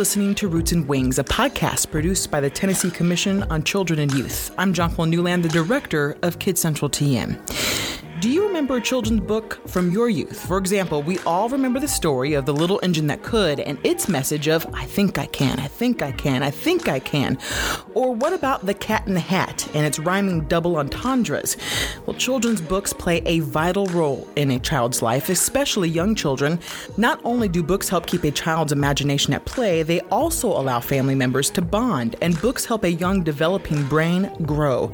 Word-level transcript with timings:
listening 0.00 0.34
to 0.34 0.48
Roots 0.48 0.72
and 0.72 0.88
Wings, 0.88 1.18
a 1.18 1.24
podcast 1.24 1.90
produced 1.90 2.30
by 2.30 2.40
the 2.40 2.48
Tennessee 2.48 2.90
Commission 2.90 3.42
on 3.50 3.62
Children 3.62 3.98
and 3.98 4.10
Youth. 4.14 4.50
I'm 4.56 4.72
Jonquil 4.72 5.04
Newland, 5.04 5.42
the 5.42 5.50
director 5.50 6.16
of 6.22 6.38
Kids 6.38 6.58
Central 6.58 6.88
TN. 6.88 7.38
Do 8.22 8.30
you 8.30 8.49
remember 8.60 8.76
a 8.76 8.80
children's 8.82 9.22
book 9.22 9.58
from 9.66 9.90
your 9.90 10.10
youth? 10.10 10.46
For 10.46 10.58
example, 10.58 11.02
we 11.02 11.18
all 11.20 11.48
remember 11.48 11.80
the 11.80 11.88
story 11.88 12.34
of 12.34 12.44
the 12.44 12.52
little 12.52 12.78
engine 12.82 13.06
that 13.06 13.22
could 13.22 13.58
and 13.58 13.78
its 13.86 14.06
message 14.06 14.48
of, 14.48 14.66
I 14.74 14.84
think 14.84 15.16
I 15.16 15.24
can, 15.24 15.58
I 15.58 15.66
think 15.66 16.02
I 16.02 16.12
can, 16.12 16.42
I 16.42 16.50
think 16.50 16.86
I 16.86 16.98
can. 16.98 17.38
Or 17.94 18.14
what 18.14 18.34
about 18.34 18.66
The 18.66 18.74
Cat 18.74 19.06
in 19.06 19.14
the 19.14 19.20
Hat 19.20 19.66
and 19.74 19.86
its 19.86 19.98
rhyming 19.98 20.42
double 20.42 20.76
entendres? 20.76 21.56
Well, 22.04 22.14
children's 22.18 22.60
books 22.60 22.92
play 22.92 23.22
a 23.24 23.40
vital 23.40 23.86
role 23.86 24.28
in 24.36 24.50
a 24.50 24.58
child's 24.58 25.00
life, 25.00 25.30
especially 25.30 25.88
young 25.88 26.14
children. 26.14 26.60
Not 26.98 27.18
only 27.24 27.48
do 27.48 27.62
books 27.62 27.88
help 27.88 28.06
keep 28.06 28.24
a 28.24 28.30
child's 28.30 28.72
imagination 28.72 29.32
at 29.32 29.46
play, 29.46 29.82
they 29.82 30.00
also 30.10 30.48
allow 30.48 30.80
family 30.80 31.14
members 31.14 31.48
to 31.52 31.62
bond, 31.62 32.16
and 32.20 32.38
books 32.42 32.66
help 32.66 32.84
a 32.84 32.92
young 32.92 33.22
developing 33.22 33.88
brain 33.88 34.30
grow. 34.44 34.92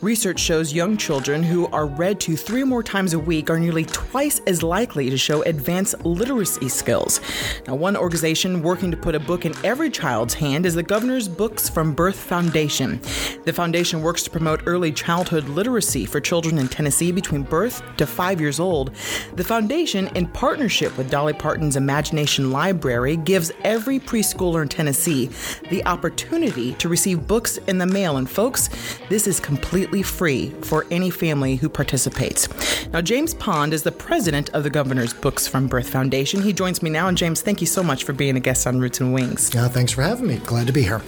Research 0.00 0.38
shows 0.38 0.72
young 0.72 0.96
children 0.96 1.42
who 1.42 1.66
are 1.72 1.86
read 1.86 2.20
to 2.20 2.36
three 2.36 2.62
or 2.62 2.66
more 2.66 2.84
times 2.84 2.99
a 3.00 3.18
week 3.18 3.48
are 3.48 3.58
nearly 3.58 3.84
twice 3.86 4.40
as 4.46 4.62
likely 4.62 5.08
to 5.08 5.16
show 5.16 5.42
advanced 5.42 6.04
literacy 6.04 6.68
skills. 6.68 7.20
Now, 7.66 7.74
one 7.74 7.96
organization 7.96 8.62
working 8.62 8.90
to 8.90 8.96
put 8.96 9.14
a 9.14 9.20
book 9.20 9.46
in 9.46 9.54
every 9.64 9.90
child's 9.90 10.34
hand 10.34 10.66
is 10.66 10.74
the 10.74 10.82
Governor's 10.82 11.26
Books 11.26 11.68
from 11.68 11.94
Birth 11.94 12.18
Foundation. 12.18 13.00
The 13.44 13.52
foundation 13.52 14.02
works 14.02 14.22
to 14.24 14.30
promote 14.30 14.62
early 14.66 14.92
childhood 14.92 15.48
literacy 15.48 16.04
for 16.04 16.20
children 16.20 16.58
in 16.58 16.68
Tennessee 16.68 17.10
between 17.10 17.42
birth 17.42 17.82
to 17.96 18.06
five 18.06 18.40
years 18.40 18.60
old. 18.60 18.94
The 19.34 19.44
foundation, 19.44 20.08
in 20.08 20.26
partnership 20.28 20.96
with 20.98 21.10
Dolly 21.10 21.32
Parton's 21.32 21.76
Imagination 21.76 22.50
Library, 22.52 23.16
gives 23.16 23.50
every 23.64 23.98
preschooler 23.98 24.62
in 24.62 24.68
Tennessee 24.68 25.30
the 25.70 25.84
opportunity 25.86 26.74
to 26.74 26.88
receive 26.88 27.26
books 27.26 27.56
in 27.66 27.78
the 27.78 27.86
mail. 27.86 28.18
And, 28.18 28.28
folks, 28.28 28.68
this 29.08 29.26
is 29.26 29.40
completely 29.40 30.02
free 30.02 30.50
for 30.62 30.86
any 30.90 31.10
family 31.10 31.56
who 31.56 31.68
participates. 31.68 32.48
Now, 32.92 33.00
James 33.00 33.34
Pond 33.34 33.72
is 33.72 33.84
the 33.84 33.92
president 33.92 34.50
of 34.50 34.64
the 34.64 34.70
Governor's 34.70 35.12
Books 35.12 35.46
from 35.46 35.68
Birth 35.68 35.88
Foundation. 35.88 36.42
He 36.42 36.52
joins 36.52 36.82
me 36.82 36.90
now. 36.90 37.06
And, 37.06 37.16
James, 37.16 37.40
thank 37.40 37.60
you 37.60 37.66
so 37.68 37.84
much 37.84 38.02
for 38.02 38.12
being 38.12 38.36
a 38.36 38.40
guest 38.40 38.66
on 38.66 38.80
Roots 38.80 39.00
and 39.00 39.14
Wings. 39.14 39.52
Yeah, 39.54 39.68
thanks 39.68 39.92
for 39.92 40.02
having 40.02 40.26
me. 40.26 40.38
Glad 40.38 40.66
to 40.66 40.72
be 40.72 40.82
here. 40.82 41.00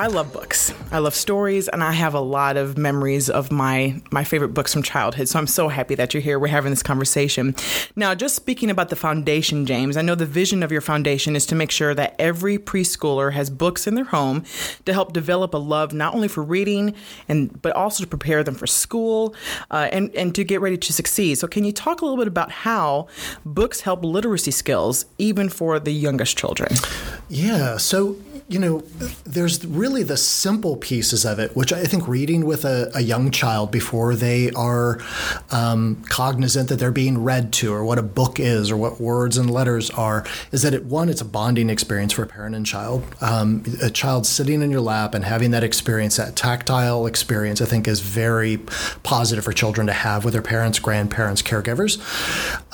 I 0.00 0.06
love 0.06 0.32
books. 0.32 0.72
I 0.92 0.98
love 0.98 1.14
stories, 1.14 1.68
and 1.68 1.84
I 1.84 1.92
have 1.92 2.14
a 2.14 2.20
lot 2.20 2.56
of 2.56 2.78
memories 2.78 3.28
of 3.28 3.52
my 3.52 4.00
my 4.10 4.24
favorite 4.24 4.54
books 4.54 4.72
from 4.72 4.82
childhood. 4.82 5.28
So 5.28 5.38
I'm 5.38 5.46
so 5.46 5.68
happy 5.68 5.94
that 5.94 6.14
you're 6.14 6.22
here. 6.22 6.38
We're 6.38 6.46
having 6.46 6.70
this 6.70 6.82
conversation. 6.82 7.54
Now, 7.96 8.14
just 8.14 8.34
speaking 8.34 8.70
about 8.70 8.88
the 8.88 8.96
foundation, 8.96 9.66
James, 9.66 9.98
I 9.98 10.00
know 10.00 10.14
the 10.14 10.24
vision 10.24 10.62
of 10.62 10.72
your 10.72 10.80
foundation 10.80 11.36
is 11.36 11.44
to 11.46 11.54
make 11.54 11.70
sure 11.70 11.94
that 11.94 12.14
every 12.18 12.56
preschooler 12.56 13.34
has 13.34 13.50
books 13.50 13.86
in 13.86 13.94
their 13.94 14.06
home 14.06 14.42
to 14.86 14.94
help 14.94 15.12
develop 15.12 15.52
a 15.52 15.58
love 15.58 15.92
not 15.92 16.14
only 16.14 16.28
for 16.28 16.42
reading 16.42 16.94
and 17.28 17.60
but 17.60 17.76
also 17.76 18.02
to 18.02 18.08
prepare 18.08 18.42
them 18.42 18.54
for 18.54 18.66
school 18.66 19.34
uh, 19.70 19.90
and 19.92 20.14
and 20.14 20.34
to 20.34 20.44
get 20.44 20.62
ready 20.62 20.78
to 20.78 20.94
succeed. 20.94 21.34
So, 21.34 21.46
can 21.46 21.62
you 21.62 21.72
talk 21.72 22.00
a 22.00 22.06
little 22.06 22.16
bit 22.16 22.26
about 22.26 22.50
how 22.50 23.06
books 23.44 23.82
help 23.82 24.02
literacy 24.02 24.52
skills 24.52 25.04
even 25.18 25.50
for 25.50 25.78
the 25.78 25.92
youngest 25.92 26.38
children? 26.38 26.72
Yeah. 27.28 27.76
So 27.76 28.16
you 28.50 28.58
know, 28.58 28.80
there's 29.22 29.64
really 29.64 30.02
the 30.02 30.16
simple 30.16 30.76
pieces 30.76 31.24
of 31.24 31.38
it, 31.38 31.54
which 31.54 31.72
I 31.72 31.84
think 31.84 32.08
reading 32.08 32.44
with 32.44 32.64
a, 32.64 32.90
a 32.96 33.00
young 33.00 33.30
child 33.30 33.70
before 33.70 34.16
they 34.16 34.50
are 34.50 35.00
um, 35.52 36.02
cognizant 36.08 36.68
that 36.68 36.80
they're 36.80 36.90
being 36.90 37.22
read 37.22 37.52
to 37.54 37.72
or 37.72 37.84
what 37.84 37.96
a 37.96 38.02
book 38.02 38.40
is 38.40 38.68
or 38.72 38.76
what 38.76 39.00
words 39.00 39.38
and 39.38 39.48
letters 39.48 39.88
are, 39.90 40.26
is 40.50 40.62
that 40.62 40.74
it, 40.74 40.84
one, 40.84 41.08
it's 41.08 41.20
a 41.20 41.24
bonding 41.24 41.70
experience 41.70 42.12
for 42.12 42.24
a 42.24 42.26
parent 42.26 42.56
and 42.56 42.66
child. 42.66 43.04
Um, 43.20 43.62
a 43.80 43.88
child 43.88 44.26
sitting 44.26 44.62
in 44.62 44.70
your 44.72 44.80
lap 44.80 45.14
and 45.14 45.24
having 45.24 45.52
that 45.52 45.62
experience, 45.62 46.16
that 46.16 46.34
tactile 46.34 47.06
experience, 47.06 47.60
I 47.60 47.66
think 47.66 47.86
is 47.86 48.00
very 48.00 48.58
positive 49.04 49.44
for 49.44 49.52
children 49.52 49.86
to 49.86 49.92
have 49.92 50.24
with 50.24 50.32
their 50.32 50.42
parents, 50.42 50.80
grandparents, 50.80 51.40
caregivers. 51.40 52.00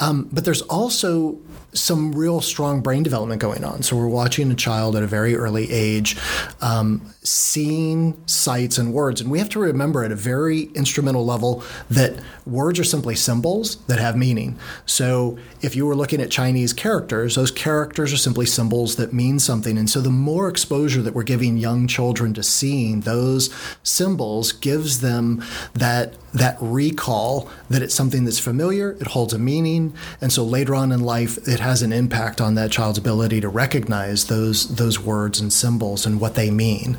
Um, 0.01 0.31
but 0.33 0.47
there's 0.47 0.63
also 0.63 1.39
some 1.77 2.13
real 2.13 2.41
strong 2.41 2.81
brain 2.81 3.03
development 3.03 3.41
going 3.41 3.65
on. 3.65 3.83
So 3.83 3.97
we're 3.97 4.09
watching 4.09 4.51
a 4.51 4.55
child 4.55 4.97
at 4.97 5.03
a 5.03 5.07
very 5.07 5.37
early 5.37 5.71
age 5.71 6.17
um, 6.61 7.03
seeing 7.23 8.21
sights 8.27 8.79
and 8.79 8.93
words. 8.93 9.21
And 9.21 9.31
we 9.31 9.39
have 9.39 9.49
to 9.51 9.59
remember 9.59 10.05
at 10.05 10.13
a 10.13 10.17
very 10.17 10.63
instrumental 10.75 11.25
level 11.25 11.63
that 11.91 12.15
words 12.47 12.79
are 12.79 12.85
simply 12.85 13.15
symbols 13.15 13.77
that 13.87 13.99
have 13.99 14.17
meaning. 14.17 14.59
So 14.87 15.39
if 15.61 15.77
you 15.77 15.87
were 15.87 15.97
looking 15.97 16.21
at 16.21 16.31
Chinese 16.31 16.73
characters, 16.73 17.35
those 17.35 17.51
characters 17.51 18.13
are 18.13 18.17
simply 18.17 18.47
symbols 18.47 18.97
that 18.97 19.13
mean 19.13 19.39
something. 19.39 19.77
And 19.77 19.91
so 19.91 20.01
the 20.01 20.11
more 20.11 20.49
exposure 20.49 21.03
that 21.03 21.15
we're 21.15 21.25
giving 21.25 21.57
young 21.57 21.87
children 21.87 22.33
to 22.35 22.43
seeing 22.43 23.01
those 23.01 23.53
symbols 23.83 24.53
gives 24.53 25.01
them 25.01 25.45
that 25.75 26.15
that 26.33 26.59
recall 26.61 27.49
that 27.71 27.81
it's 27.81 27.95
something 27.95 28.25
that's 28.25 28.39
familiar, 28.39 28.93
it 28.93 29.07
holds 29.09 29.33
a 29.33 29.39
meaning, 29.39 29.95
and 30.21 30.31
so 30.31 30.45
later 30.45 30.75
on 30.75 30.93
in 30.93 31.01
life 31.01 31.39
it 31.49 31.61
has 31.67 31.83
an 31.83 31.93
impact 31.93 32.41
on 32.41 32.55
that 32.55 32.71
child's 32.71 32.99
ability 32.99 33.41
to 33.41 33.49
recognize 33.49 34.27
those 34.27 34.77
those 34.77 35.01
words 35.01 35.41
and 35.41 35.53
symbols 35.53 36.07
and 36.07 36.21
what 36.21 36.35
they 36.35 36.51
mean. 36.51 36.97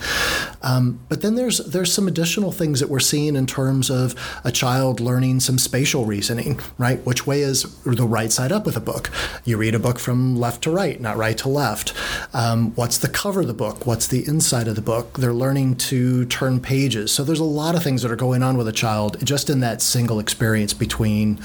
Um, 0.61 0.99
but 1.09 1.21
then 1.21 1.35
there's 1.35 1.59
there's 1.59 1.93
some 1.93 2.07
additional 2.07 2.51
things 2.51 2.79
that 2.79 2.89
we're 2.89 2.99
seeing 2.99 3.35
in 3.35 3.47
terms 3.47 3.89
of 3.89 4.13
a 4.43 4.51
child 4.51 4.99
learning 4.99 5.39
some 5.39 5.57
spatial 5.57 6.05
reasoning, 6.05 6.59
right? 6.77 7.03
Which 7.05 7.25
way 7.25 7.41
is 7.41 7.63
the 7.83 8.07
right 8.07 8.31
side 8.31 8.51
up 8.51 8.65
with 8.65 8.75
a 8.75 8.81
book? 8.81 9.09
You 9.45 9.57
read 9.57 9.73
a 9.73 9.79
book 9.79 9.99
from 9.99 10.37
left 10.37 10.63
to 10.63 10.71
right, 10.71 10.99
not 10.99 11.17
right 11.17 11.37
to 11.39 11.49
left. 11.49 11.93
Um, 12.33 12.73
what's 12.75 12.97
the 12.97 13.07
cover 13.07 13.41
of 13.41 13.47
the 13.47 13.53
book? 13.53 13.85
What's 13.85 14.07
the 14.07 14.27
inside 14.27 14.67
of 14.67 14.75
the 14.75 14.81
book? 14.81 15.17
They're 15.17 15.33
learning 15.33 15.75
to 15.91 16.25
turn 16.25 16.59
pages. 16.59 17.11
So 17.11 17.23
there's 17.23 17.39
a 17.39 17.43
lot 17.43 17.75
of 17.75 17.83
things 17.83 18.01
that 18.01 18.11
are 18.11 18.17
going 18.17 18.43
on 18.43 18.57
with 18.57 18.67
a 18.67 18.73
child 18.73 19.17
just 19.23 19.49
in 19.49 19.61
that 19.61 19.81
single 19.81 20.19
experience 20.19 20.73
between 20.73 21.39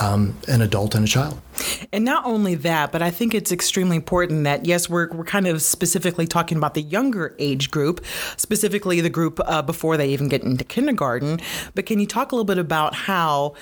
um, 0.00 0.36
an 0.48 0.62
adult 0.62 0.94
and 0.94 1.04
a 1.04 1.08
child. 1.08 1.40
And 1.92 2.04
not 2.04 2.24
only 2.24 2.54
that, 2.56 2.92
but 2.92 3.02
I 3.02 3.10
think 3.10 3.34
it's 3.34 3.52
extremely 3.52 3.96
important 3.96 4.44
that, 4.44 4.64
yes, 4.64 4.88
we're, 4.88 5.08
we're 5.10 5.24
kind 5.24 5.46
of 5.46 5.62
specifically 5.62 6.26
talking 6.26 6.56
about 6.58 6.74
the 6.74 6.82
younger 6.82 7.34
age 7.38 7.70
group, 7.70 8.04
specifically 8.36 9.00
the 9.00 9.10
group 9.10 9.40
uh, 9.44 9.62
before 9.62 9.96
they 9.96 10.08
even 10.08 10.28
get 10.28 10.42
into 10.42 10.64
kindergarten. 10.64 11.40
But 11.74 11.86
can 11.86 11.98
you 11.98 12.06
talk 12.06 12.32
a 12.32 12.34
little 12.34 12.44
bit 12.44 12.58
about 12.58 12.94
how, 12.94 13.54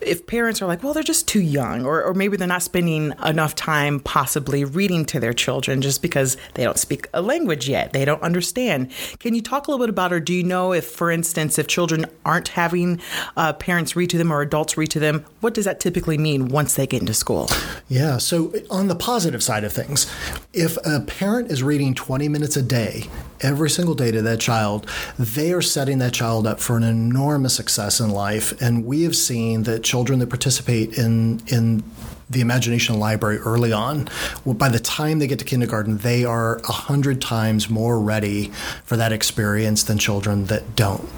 if 0.00 0.26
parents 0.26 0.62
are 0.62 0.66
like, 0.66 0.82
well, 0.82 0.94
they're 0.94 1.02
just 1.02 1.28
too 1.28 1.40
young, 1.40 1.84
or, 1.84 2.02
or 2.02 2.14
maybe 2.14 2.36
they're 2.36 2.48
not 2.48 2.62
spending 2.62 3.12
enough 3.24 3.54
time 3.54 4.00
possibly 4.00 4.64
reading 4.64 5.04
to 5.06 5.20
their 5.20 5.32
children 5.32 5.82
just 5.82 6.02
because 6.02 6.36
they 6.54 6.64
don't 6.64 6.78
speak 6.78 7.08
a 7.12 7.20
language 7.20 7.68
yet, 7.68 7.92
they 7.92 8.04
don't 8.04 8.22
understand. 8.22 8.90
Can 9.18 9.34
you 9.34 9.42
talk 9.42 9.66
a 9.66 9.70
little 9.70 9.84
bit 9.84 9.90
about, 9.90 10.12
or 10.12 10.20
do 10.20 10.32
you 10.32 10.42
know 10.42 10.72
if, 10.72 10.86
for 10.86 11.10
instance, 11.10 11.58
if 11.58 11.66
children 11.66 12.06
aren't 12.24 12.48
having 12.48 13.00
uh, 13.36 13.52
parents 13.52 13.94
read 13.94 14.10
to 14.10 14.18
them 14.18 14.32
or 14.32 14.40
adults 14.40 14.76
read 14.76 14.90
to 14.90 15.00
them, 15.00 15.24
what 15.40 15.54
does 15.54 15.64
that 15.66 15.80
typically 15.80 16.18
mean 16.18 16.48
once 16.48 16.74
they 16.74 16.86
get 16.86 17.00
into 17.00 17.14
school? 17.14 17.35
School. 17.44 17.58
Yeah. 17.88 18.18
So, 18.18 18.52
on 18.70 18.88
the 18.88 18.94
positive 18.94 19.42
side 19.42 19.64
of 19.64 19.72
things, 19.72 20.06
if 20.52 20.76
a 20.84 21.00
parent 21.00 21.50
is 21.50 21.62
reading 21.62 21.94
20 21.94 22.28
minutes 22.28 22.56
a 22.56 22.62
day, 22.62 23.04
every 23.40 23.70
single 23.70 23.94
day 23.94 24.10
to 24.10 24.22
that 24.22 24.40
child, 24.40 24.88
they 25.18 25.52
are 25.52 25.62
setting 25.62 25.98
that 25.98 26.12
child 26.12 26.46
up 26.46 26.60
for 26.60 26.76
an 26.76 26.82
enormous 26.82 27.54
success 27.54 28.00
in 28.00 28.10
life. 28.10 28.60
And 28.60 28.84
we 28.84 29.02
have 29.02 29.16
seen 29.16 29.64
that 29.64 29.82
children 29.82 30.18
that 30.20 30.28
participate 30.28 30.96
in, 30.98 31.42
in 31.48 31.82
the 32.28 32.40
imagination 32.40 32.98
library 32.98 33.38
early 33.38 33.72
on. 33.72 34.08
Well, 34.44 34.54
by 34.54 34.68
the 34.68 34.80
time 34.80 35.18
they 35.18 35.26
get 35.26 35.38
to 35.38 35.44
kindergarten, 35.44 35.98
they 35.98 36.24
are 36.24 36.58
a 36.58 36.72
hundred 36.72 37.20
times 37.20 37.70
more 37.70 38.00
ready 38.00 38.48
for 38.84 38.96
that 38.96 39.12
experience 39.12 39.84
than 39.84 39.98
children 39.98 40.46
that 40.46 40.74
don't. 40.74 41.08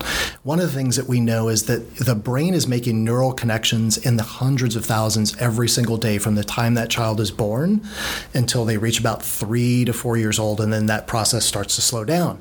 One 0.43 0.61
of 0.61 0.67
the 0.67 0.73
things 0.73 0.97
that 0.97 1.07
we 1.07 1.21
know 1.21 1.49
is 1.49 1.67
that 1.67 1.97
the 1.97 2.15
brain 2.15 2.53
is 2.53 2.67
making 2.67 3.05
neural 3.05 3.33
connections 3.33 3.97
in 3.97 4.17
the 4.17 4.23
hundreds 4.23 4.77
of 4.77 4.85
thousands 4.85 5.37
every 5.39 5.69
single 5.69 5.97
day 5.97 6.19
from 6.19 6.35
the 6.35 6.45
time 6.45 6.75
that 6.75 6.91
child 6.91 7.21
is 7.21 7.31
born 7.31 7.81
until 8.35 8.65
they 8.65 8.77
reach 8.77 9.01
about 9.01 9.23
three 9.23 9.85
to 9.85 9.93
four 9.93 10.17
years 10.17 10.39
old, 10.39 10.61
and 10.61 10.73
then 10.73 10.87
that 10.87 11.07
process 11.07 11.47
starts 11.47 11.75
to 11.77 11.81
slow 11.81 12.05
down. 12.05 12.41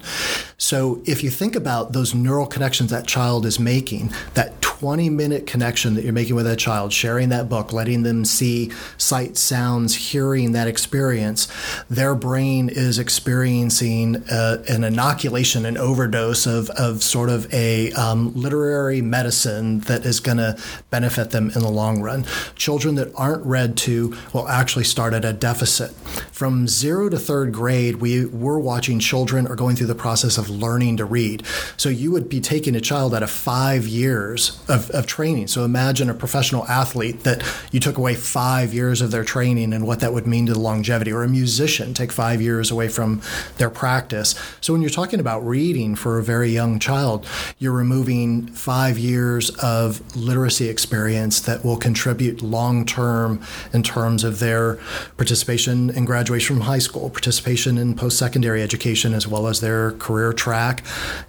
So 0.58 1.02
if 1.06 1.24
you 1.24 1.30
think 1.30 1.56
about 1.56 1.94
those 1.94 2.14
neural 2.14 2.48
connections 2.48 2.90
that 2.90 3.08
child 3.08 3.46
is 3.46 3.60
making, 3.60 4.12
that 4.34 4.60
20 4.80 5.10
minute 5.10 5.48
connection 5.48 5.96
that 5.96 6.04
you're 6.04 6.14
making 6.14 6.36
with 6.36 6.46
that 6.46 6.60
child, 6.60 6.94
sharing 6.94 7.30
that 7.30 7.50
book, 7.50 7.74
letting 7.74 8.04
them 8.04 8.24
see 8.24 8.72
sight, 8.96 9.36
sounds, 9.36 9.96
hearing 9.96 10.52
that 10.52 10.68
experience, 10.68 11.48
their 11.90 12.14
brain 12.14 12.70
is 12.70 13.00
experiencing 13.00 14.18
uh, 14.30 14.64
an 14.70 14.84
inoculation, 14.84 15.66
an 15.66 15.78
overdose 15.78 16.46
of, 16.46 16.70
of 16.72 17.02
sort 17.02 17.30
of 17.30 17.52
a 17.52 17.92
um, 17.94 18.32
literary 18.36 19.02
medicine 19.02 19.80
that 19.82 20.06
is 20.06 20.20
going 20.20 20.38
to 20.38 20.56
benefit 20.92 21.32
them 21.32 21.50
in 21.56 21.62
the 21.62 21.72
long 21.72 22.04
run. 22.04 22.24
Children 22.56 22.94
that 22.96 23.12
aren't 23.16 23.44
read 23.44 23.78
to 23.78 24.16
will 24.32 24.48
actually 24.48 24.86
start 24.86 25.16
at 25.16 25.26
a 25.26 25.34
deficit. 25.34 25.90
From 26.32 26.68
zero 26.68 27.10
to 27.10 27.18
third 27.18 27.52
grade, 27.52 27.96
we, 27.96 28.26
we're 28.26 28.60
watching 28.60 29.00
children 29.00 29.48
are 29.48 29.56
going 29.56 29.76
through 29.76 29.88
the 29.88 29.96
process 29.96 30.38
of 30.38 30.52
learning 30.52 30.98
to 30.98 31.06
read. 31.06 31.44
So 31.78 31.90
you 31.90 32.12
would 32.12 32.30
be 32.30 32.40
taking 32.40 32.76
a 32.76 32.82
child 32.82 33.16
out 33.16 33.24
of 33.24 33.32
five 33.32 33.88
years 33.88 34.62
of, 34.70 34.90
of 34.92 35.06
training. 35.08 35.48
So 35.48 35.64
imagine 35.64 36.10
a 36.10 36.14
professional 36.14 36.66
athlete 36.68 37.24
that 37.24 37.44
you 37.72 37.80
took 37.80 37.98
away 37.98 38.16
five 38.16 38.74
years 38.74 39.02
of 39.02 39.12
their 39.12 39.24
training 39.24 39.74
and 39.74 39.86
what 39.86 40.00
that 40.00 40.14
would 40.14 40.28
mean 40.28 40.46
to 40.48 40.54
the 40.54 40.60
longevity, 40.60 41.12
or 41.12 41.24
a 41.24 41.30
musician 41.30 41.94
take 41.94 42.12
five 42.12 42.42
years 42.42 42.72
away 42.72 42.88
from 42.88 43.22
their 43.58 43.70
practice. 43.70 44.36
So 44.62 44.74
when 44.74 44.82
you're 44.82 44.90
talking 44.90 45.20
about 45.20 45.46
reading 45.46 45.96
for 45.96 46.18
a 46.18 46.24
very 46.24 46.50
young 46.50 46.80
child, 46.80 47.26
you're 47.60 47.72
removing 47.72 48.48
five 48.48 48.98
years 48.98 49.50
of 49.62 50.16
literacy 50.16 50.70
experience 50.70 51.40
that 51.42 51.64
will 51.64 51.78
contribute 51.78 52.42
long 52.42 52.86
term 52.86 53.42
in 53.74 53.84
terms 53.84 54.24
of 54.24 54.40
their 54.40 54.80
participation 55.18 55.90
in 55.92 56.06
graduation 56.06 56.56
from 56.56 56.66
high 56.66 56.80
school, 56.80 57.10
participation 57.10 57.78
in 57.78 57.96
post 57.96 58.18
secondary 58.18 58.64
education, 58.64 59.14
as 59.14 59.28
well 59.28 59.48
as 59.48 59.62
their 59.62 59.92
career 59.94 60.34
track 60.34 60.84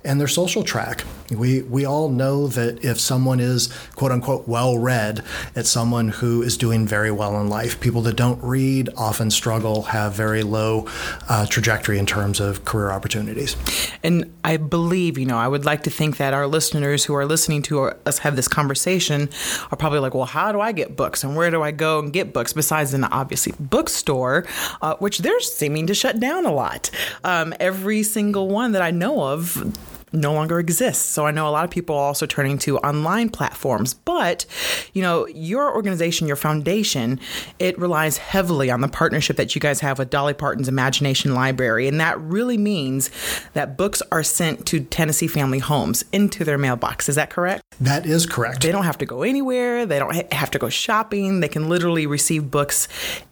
and 0.04 0.20
their 0.20 0.28
social 0.28 0.62
track. 0.62 1.04
We, 1.30 1.62
we 1.62 1.84
all 1.84 2.08
know 2.08 2.46
that 2.48 2.82
if 2.82 2.98
someone 2.98 3.27
is 3.34 3.68
quote 3.94 4.12
unquote 4.12 4.48
well 4.48 4.78
read, 4.78 5.22
it's 5.54 5.70
someone 5.70 6.08
who 6.08 6.42
is 6.42 6.56
doing 6.56 6.86
very 6.86 7.10
well 7.10 7.40
in 7.40 7.48
life. 7.48 7.78
People 7.80 8.02
that 8.02 8.16
don't 8.16 8.42
read 8.42 8.88
often 8.96 9.30
struggle, 9.30 9.82
have 9.82 10.14
very 10.14 10.42
low 10.42 10.86
uh, 11.28 11.46
trajectory 11.46 11.98
in 11.98 12.06
terms 12.06 12.40
of 12.40 12.64
career 12.64 12.90
opportunities. 12.90 13.56
And 14.02 14.32
I 14.44 14.56
believe, 14.56 15.18
you 15.18 15.26
know, 15.26 15.38
I 15.38 15.48
would 15.48 15.64
like 15.64 15.82
to 15.84 15.90
think 15.90 16.16
that 16.16 16.34
our 16.34 16.46
listeners 16.46 17.04
who 17.04 17.14
are 17.14 17.26
listening 17.26 17.62
to 17.62 17.92
us 18.06 18.18
have 18.18 18.36
this 18.36 18.48
conversation 18.48 19.28
are 19.70 19.76
probably 19.76 19.98
like, 19.98 20.14
well, 20.14 20.24
how 20.24 20.52
do 20.52 20.60
I 20.60 20.72
get 20.72 20.96
books 20.96 21.22
and 21.24 21.36
where 21.36 21.50
do 21.50 21.62
I 21.62 21.70
go 21.70 21.98
and 21.98 22.12
get 22.12 22.32
books 22.32 22.52
besides 22.52 22.94
an 22.94 23.04
obviously 23.04 23.52
bookstore, 23.60 24.46
uh, 24.82 24.94
which 24.96 25.18
they're 25.18 25.40
seeming 25.40 25.86
to 25.86 25.94
shut 25.94 26.20
down 26.20 26.46
a 26.46 26.52
lot. 26.52 26.90
Um, 27.24 27.54
every 27.60 28.02
single 28.02 28.48
one 28.48 28.72
that 28.72 28.82
I 28.82 28.90
know 28.90 29.22
of 29.22 29.76
no 30.12 30.32
longer 30.32 30.58
exists. 30.58 31.04
So 31.04 31.26
I 31.26 31.30
know 31.30 31.48
a 31.48 31.50
lot 31.50 31.64
of 31.64 31.70
people 31.70 31.96
are 31.96 32.04
also 32.04 32.26
turning 32.26 32.58
to 32.58 32.78
online 32.78 33.28
platforms. 33.28 33.94
But, 33.94 34.46
you 34.92 35.02
know, 35.02 35.26
your 35.28 35.74
organization, 35.74 36.26
your 36.26 36.36
foundation, 36.36 37.20
it 37.58 37.78
relies 37.78 38.18
heavily 38.18 38.70
on 38.70 38.80
the 38.80 38.88
partnership 38.88 39.36
that 39.36 39.54
you 39.54 39.60
guys 39.60 39.80
have 39.80 39.98
with 39.98 40.10
Dolly 40.10 40.34
Parton's 40.34 40.68
Imagination 40.68 41.34
Library. 41.34 41.88
And 41.88 42.00
that 42.00 42.20
really 42.20 42.58
means 42.58 43.10
that 43.52 43.76
books 43.76 44.02
are 44.10 44.22
sent 44.22 44.66
to 44.66 44.80
Tennessee 44.80 45.28
family 45.28 45.58
homes 45.58 46.04
into 46.12 46.44
their 46.44 46.58
mailbox. 46.58 47.08
Is 47.08 47.16
that 47.16 47.30
correct? 47.30 47.62
That 47.80 48.06
is 48.06 48.26
correct. 48.26 48.62
They 48.62 48.72
don't 48.72 48.84
have 48.84 48.98
to 48.98 49.06
go 49.06 49.22
anywhere. 49.22 49.86
They 49.86 49.98
don't 49.98 50.32
have 50.32 50.50
to 50.52 50.58
go 50.58 50.68
shopping. 50.68 51.40
They 51.40 51.48
can 51.48 51.68
literally 51.68 52.06
receive 52.06 52.50
books 52.50 52.88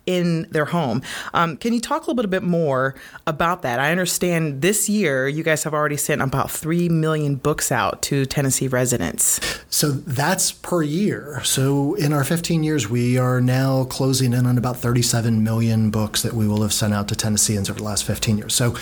in 0.06 0.46
their 0.50 0.66
home. 0.66 1.02
Um, 1.34 1.56
can 1.56 1.72
you 1.72 1.80
talk 1.80 2.06
a 2.06 2.10
little 2.10 2.30
bit 2.30 2.42
more 2.42 2.94
about 3.26 3.62
that? 3.62 3.78
I 3.80 3.90
understand 3.90 4.62
this 4.62 4.88
year 4.88 5.28
you 5.28 5.42
guys 5.42 5.64
have 5.64 5.74
already 5.74 5.96
sent 5.96 6.22
about 6.22 6.50
3 6.50 6.88
million 6.88 7.34
books 7.34 7.70
out 7.70 8.02
to 8.02 8.24
Tennessee 8.24 8.68
residents. 8.68 9.40
So 9.68 9.90
that's 9.90 10.52
per 10.52 10.82
year. 10.82 11.42
So 11.44 11.94
in 11.94 12.12
our 12.12 12.24
15 12.24 12.62
years, 12.62 12.88
we 12.88 13.18
are 13.18 13.40
now 13.40 13.84
closing 13.84 14.32
in 14.32 14.46
on 14.46 14.56
about 14.56 14.76
37 14.76 15.42
million 15.42 15.90
books 15.90 16.22
that 16.22 16.32
we 16.32 16.46
will 16.46 16.62
have 16.62 16.72
sent 16.72 16.94
out 16.94 17.08
to 17.08 17.16
Tennesseans 17.16 17.68
over 17.68 17.78
the 17.78 17.84
last 17.84 18.04
15 18.04 18.38
years. 18.38 18.54
So, 18.54 18.76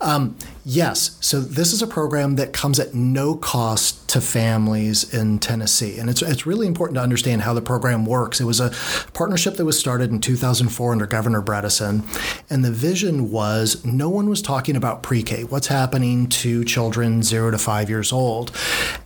um, 0.00 0.36
yes, 0.64 1.18
so 1.20 1.40
this 1.40 1.72
is 1.72 1.82
a 1.82 1.86
program 1.86 2.36
that 2.36 2.52
comes 2.52 2.80
at 2.80 2.94
no 2.94 3.34
cost 3.34 4.08
to 4.08 4.20
families 4.20 5.14
in 5.14 5.38
Tennessee. 5.38 5.98
And 5.98 6.10
it's, 6.10 6.22
it's 6.22 6.46
really 6.46 6.66
important 6.66 6.96
to 6.96 7.02
understand 7.02 7.42
how 7.42 7.54
the 7.54 7.62
program 7.62 8.06
works. 8.06 8.40
It 8.40 8.44
was 8.44 8.60
a 8.60 8.70
partnership 9.12 9.54
that 9.56 9.64
was 9.64 9.78
started 9.78 10.10
in 10.10 10.20
2004 10.70 10.92
under 10.92 11.06
Governor 11.06 11.42
Bredesen. 11.42 12.02
And 12.48 12.64
the 12.64 12.70
vision 12.70 13.30
was 13.30 13.84
no 13.84 14.08
one 14.08 14.28
was 14.28 14.40
talking 14.40 14.76
about 14.76 15.02
pre 15.02 15.22
K, 15.22 15.44
what's 15.44 15.66
happening 15.66 16.28
to 16.28 16.64
children 16.64 17.22
zero 17.22 17.50
to 17.50 17.58
five 17.58 17.90
years 17.90 18.12
old. 18.12 18.52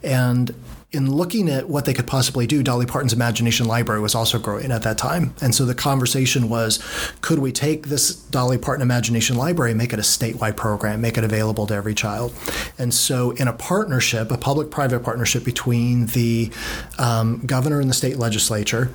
And 0.03 0.55
in 0.95 1.11
looking 1.13 1.49
at 1.49 1.69
what 1.69 1.85
they 1.85 1.93
could 1.93 2.07
possibly 2.07 2.47
do, 2.47 2.63
Dolly 2.63 2.87
Parton's 2.87 3.13
Imagination 3.13 3.67
Library 3.67 4.01
was 4.01 4.15
also 4.15 4.39
growing 4.39 4.71
at 4.71 4.83
that 4.83 4.97
time. 4.97 5.35
And 5.43 5.55
so 5.55 5.65
the 5.65 5.75
conversation 5.75 6.49
was 6.49 6.83
could 7.21 7.41
we 7.41 7.53
take 7.53 7.89
this 7.89 8.15
Dolly 8.15 8.59
Parton 8.59 8.83
Imagination 8.83 9.37
Library, 9.37 9.75
make 9.75 9.93
it 9.93 9.99
a 9.99 10.03
statewide 10.03 10.57
program, 10.57 11.01
make 11.01 11.19
it 11.19 11.25
available 11.25 11.67
to 11.67 11.75
every 11.75 11.95
child? 11.95 12.33
And 12.79 12.95
so, 12.95 13.33
in 13.33 13.49
a 13.49 13.53
partnership, 13.53 14.31
a 14.31 14.39
public 14.39 14.71
private 14.71 15.01
partnership 15.01 15.45
between 15.45 16.07
the 16.07 16.51
um, 16.99 17.45
governor 17.45 17.81
and 17.81 17.91
the 17.91 17.95
state 17.95 18.17
legislature 18.17 18.91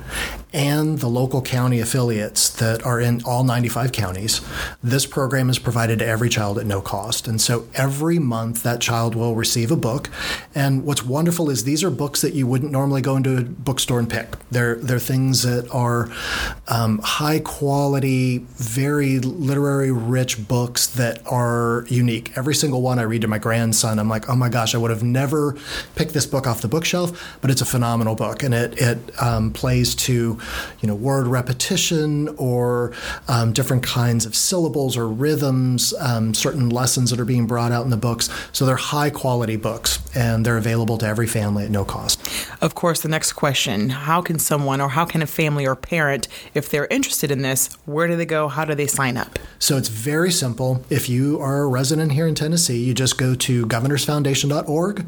and 0.53 0.99
the 0.99 1.07
local 1.07 1.41
county 1.41 1.79
affiliates 1.79 2.49
that 2.59 2.85
are 2.85 2.99
in 2.99 3.21
all 3.23 3.43
95 3.43 3.91
counties, 3.91 4.41
this 4.81 5.05
program 5.05 5.49
is 5.49 5.59
provided 5.59 5.99
to 5.99 6.05
every 6.05 6.29
child 6.29 6.57
at 6.57 6.65
no 6.65 6.81
cost. 6.81 7.27
And 7.27 7.41
so, 7.41 7.67
every 7.73 8.19
month, 8.19 8.63
that 8.63 8.79
child 8.79 9.15
will 9.15 9.35
receive 9.35 9.71
a 9.71 9.75
book. 9.75 10.09
And 10.55 10.85
what's 10.85 11.03
wonderful 11.03 11.49
is 11.49 11.63
these 11.63 11.83
are 11.83 11.88
are 11.89 11.95
books 11.95 12.21
that 12.21 12.33
you 12.33 12.47
wouldn't 12.47 12.71
normally 12.71 13.01
go 13.01 13.15
into 13.15 13.37
a 13.37 13.41
bookstore 13.41 13.99
and 13.99 14.09
pick. 14.09 14.27
They're 14.51 14.75
they're 14.75 14.99
things 14.99 15.43
that 15.43 15.69
are 15.71 16.09
um, 16.67 16.99
high 16.99 17.39
quality, 17.39 18.39
very 18.55 19.19
literary 19.19 19.91
rich 19.91 20.47
books 20.47 20.87
that 20.87 21.21
are 21.27 21.85
unique. 21.89 22.31
Every 22.37 22.55
single 22.55 22.81
one 22.81 22.99
I 22.99 23.03
read 23.03 23.21
to 23.21 23.27
my 23.27 23.39
grandson, 23.39 23.99
I'm 23.99 24.09
like, 24.09 24.29
oh 24.29 24.35
my 24.35 24.49
gosh, 24.49 24.75
I 24.75 24.77
would 24.77 24.91
have 24.91 25.03
never 25.03 25.55
picked 25.95 26.13
this 26.13 26.25
book 26.25 26.47
off 26.47 26.61
the 26.61 26.67
bookshelf, 26.67 27.37
but 27.41 27.51
it's 27.51 27.61
a 27.61 27.65
phenomenal 27.65 28.15
book, 28.15 28.43
and 28.43 28.53
it 28.53 28.79
it 28.79 28.97
um, 29.21 29.51
plays 29.51 29.95
to 29.95 30.39
you 30.79 30.87
know 30.87 30.95
word 30.95 31.27
repetition 31.27 32.29
or 32.37 32.93
um, 33.27 33.53
different 33.53 33.83
kinds 33.83 34.25
of 34.25 34.35
syllables 34.35 34.95
or 34.95 35.07
rhythms, 35.07 35.93
um, 35.99 36.33
certain 36.33 36.69
lessons 36.69 37.09
that 37.09 37.19
are 37.19 37.25
being 37.25 37.47
brought 37.47 37.71
out 37.71 37.83
in 37.83 37.89
the 37.89 37.97
books. 37.97 38.29
So 38.51 38.65
they're 38.65 38.75
high 38.75 39.09
quality 39.09 39.55
books, 39.55 39.99
and 40.15 40.45
they're 40.45 40.57
available 40.57 40.97
to 40.99 41.05
every 41.05 41.27
family 41.27 41.68
at 41.69 41.73
no 41.73 41.79
no 41.79 41.85
cost. 41.85 42.19
Of 42.61 42.75
course, 42.75 43.01
the 43.01 43.09
next 43.09 43.33
question 43.33 43.89
how 43.89 44.21
can 44.21 44.39
someone 44.39 44.81
or 44.81 44.89
how 44.89 45.05
can 45.05 45.21
a 45.21 45.27
family 45.27 45.65
or 45.65 45.75
parent, 45.75 46.27
if 46.53 46.69
they're 46.69 46.87
interested 46.87 47.31
in 47.31 47.41
this, 47.41 47.69
where 47.85 48.07
do 48.07 48.15
they 48.15 48.25
go? 48.25 48.47
How 48.47 48.65
do 48.65 48.75
they 48.75 48.87
sign 48.87 49.17
up? 49.17 49.39
So 49.59 49.77
it's 49.77 49.89
very 49.89 50.31
simple. 50.31 50.83
If 50.89 51.09
you 51.09 51.39
are 51.39 51.61
a 51.61 51.67
resident 51.67 52.11
here 52.11 52.27
in 52.27 52.35
Tennessee, 52.35 52.83
you 52.83 52.93
just 52.93 53.17
go 53.17 53.35
to 53.35 53.65
governorsfoundation.org. 53.65 55.05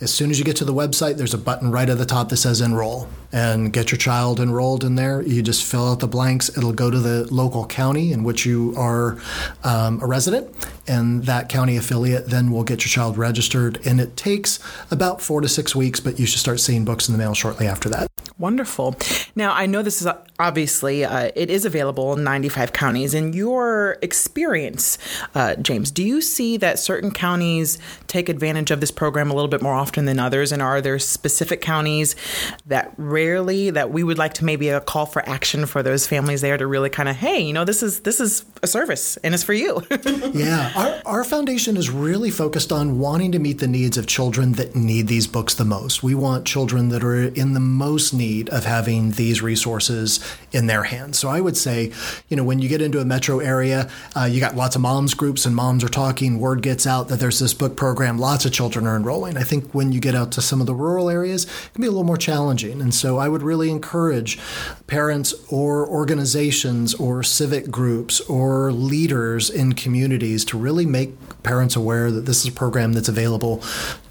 As 0.00 0.12
soon 0.12 0.30
as 0.30 0.38
you 0.38 0.44
get 0.44 0.56
to 0.56 0.64
the 0.64 0.74
website, 0.74 1.16
there's 1.16 1.34
a 1.34 1.38
button 1.38 1.70
right 1.70 1.88
at 1.88 1.98
the 1.98 2.06
top 2.06 2.28
that 2.28 2.36
says 2.36 2.60
enroll 2.60 3.08
and 3.32 3.72
get 3.72 3.90
your 3.90 3.98
child 3.98 4.40
enrolled 4.40 4.84
in 4.84 4.94
there. 4.96 5.22
You 5.22 5.42
just 5.42 5.64
fill 5.64 5.90
out 5.90 6.00
the 6.00 6.08
blanks. 6.08 6.48
It'll 6.56 6.72
go 6.72 6.90
to 6.90 6.98
the 6.98 7.32
local 7.32 7.66
county 7.66 8.12
in 8.12 8.24
which 8.24 8.44
you 8.44 8.74
are 8.76 9.18
um, 9.64 10.00
a 10.02 10.06
resident, 10.06 10.48
and 10.86 11.24
that 11.24 11.48
county 11.48 11.76
affiliate 11.76 12.28
then 12.28 12.50
will 12.50 12.64
get 12.64 12.80
your 12.84 12.90
child 12.90 13.16
registered. 13.16 13.84
And 13.86 14.00
it 14.00 14.16
takes 14.16 14.58
about 14.90 15.20
four 15.20 15.40
to 15.40 15.48
six 15.48 15.74
weeks, 15.74 16.00
but 16.00 16.18
you 16.18 16.26
should 16.26 16.40
start 16.40 16.60
seeing 16.60 16.84
books 16.84 17.08
in 17.08 17.12
the 17.12 17.18
mail 17.18 17.34
shortly 17.34 17.66
after 17.66 17.88
that. 17.90 18.08
Wonderful. 18.40 18.96
Now, 19.36 19.52
I 19.52 19.66
know 19.66 19.82
this 19.82 20.00
is 20.00 20.08
obviously 20.38 21.04
uh, 21.04 21.30
it 21.36 21.50
is 21.50 21.66
available 21.66 22.14
in 22.14 22.24
95 22.24 22.72
counties. 22.72 23.12
In 23.12 23.34
your 23.34 23.98
experience, 24.00 24.96
uh, 25.34 25.56
James, 25.56 25.90
do 25.90 26.02
you 26.02 26.22
see 26.22 26.56
that 26.56 26.78
certain 26.78 27.10
counties 27.10 27.78
take 28.06 28.30
advantage 28.30 28.70
of 28.70 28.80
this 28.80 28.90
program 28.90 29.30
a 29.30 29.34
little 29.34 29.50
bit 29.50 29.60
more 29.60 29.74
often 29.74 30.06
than 30.06 30.18
others? 30.18 30.52
And 30.52 30.62
are 30.62 30.80
there 30.80 30.98
specific 30.98 31.60
counties 31.60 32.16
that 32.64 32.94
rarely 32.96 33.68
that 33.68 33.90
we 33.90 34.02
would 34.02 34.16
like 34.16 34.32
to 34.34 34.46
maybe 34.46 34.70
a 34.70 34.80
call 34.80 35.04
for 35.04 35.28
action 35.28 35.66
for 35.66 35.82
those 35.82 36.06
families 36.06 36.40
there 36.40 36.56
to 36.56 36.66
really 36.66 36.88
kind 36.88 37.10
of, 37.10 37.16
hey, 37.16 37.40
you 37.40 37.52
know, 37.52 37.66
this 37.66 37.82
is 37.82 38.00
this 38.00 38.20
is 38.20 38.46
a 38.62 38.66
service 38.66 39.18
and 39.18 39.34
it's 39.34 39.44
for 39.44 39.52
you. 39.52 39.82
yeah, 40.32 40.72
our, 40.74 41.18
our 41.18 41.24
foundation 41.24 41.76
is 41.76 41.90
really 41.90 42.30
focused 42.30 42.72
on 42.72 42.98
wanting 42.98 43.32
to 43.32 43.38
meet 43.38 43.58
the 43.58 43.68
needs 43.68 43.98
of 43.98 44.06
children 44.06 44.52
that 44.52 44.74
need 44.74 45.08
these 45.08 45.26
books 45.26 45.56
the 45.56 45.66
most. 45.66 46.02
We 46.02 46.14
want 46.14 46.46
children 46.46 46.88
that 46.88 47.04
are 47.04 47.24
in 47.24 47.52
the 47.52 47.60
most 47.60 48.14
need 48.14 48.29
need 48.30 48.48
of 48.50 48.64
having 48.64 49.12
these 49.12 49.42
resources 49.42 50.20
in 50.52 50.66
their 50.66 50.84
hands. 50.84 51.18
So 51.18 51.28
I 51.28 51.40
would 51.40 51.56
say, 51.56 51.92
you 52.28 52.36
know, 52.36 52.44
when 52.44 52.58
you 52.60 52.68
get 52.68 52.80
into 52.80 53.00
a 53.00 53.04
metro 53.04 53.40
area, 53.40 53.90
uh, 54.16 54.24
you 54.24 54.40
got 54.40 54.56
lots 54.56 54.76
of 54.76 54.82
moms 54.82 55.14
groups 55.14 55.46
and 55.46 55.54
moms 55.54 55.82
are 55.84 55.88
talking, 55.88 56.38
word 56.38 56.62
gets 56.62 56.86
out 56.86 57.08
that 57.08 57.20
there's 57.20 57.38
this 57.38 57.54
book 57.54 57.76
program, 57.76 58.18
lots 58.18 58.44
of 58.44 58.52
children 58.52 58.86
are 58.86 58.96
enrolling. 58.96 59.36
I 59.36 59.42
think 59.42 59.72
when 59.72 59.92
you 59.92 60.00
get 60.00 60.14
out 60.14 60.32
to 60.32 60.42
some 60.42 60.60
of 60.60 60.66
the 60.66 60.74
rural 60.74 61.10
areas, 61.10 61.44
it 61.44 61.72
can 61.74 61.82
be 61.82 61.88
a 61.88 61.90
little 61.90 62.04
more 62.04 62.16
challenging. 62.16 62.80
And 62.80 62.94
so 62.94 63.18
I 63.18 63.28
would 63.28 63.42
really 63.42 63.70
encourage 63.70 64.38
parents 64.86 65.34
or 65.48 65.86
organizations 65.88 66.94
or 66.94 67.22
civic 67.22 67.70
groups 67.70 68.20
or 68.22 68.72
leaders 68.72 69.50
in 69.50 69.72
communities 69.74 70.44
to 70.46 70.58
really 70.58 70.86
make 70.86 71.39
parents 71.42 71.76
aware 71.76 72.10
that 72.10 72.26
this 72.26 72.40
is 72.40 72.48
a 72.48 72.52
program 72.52 72.92
that's 72.92 73.08
available 73.08 73.62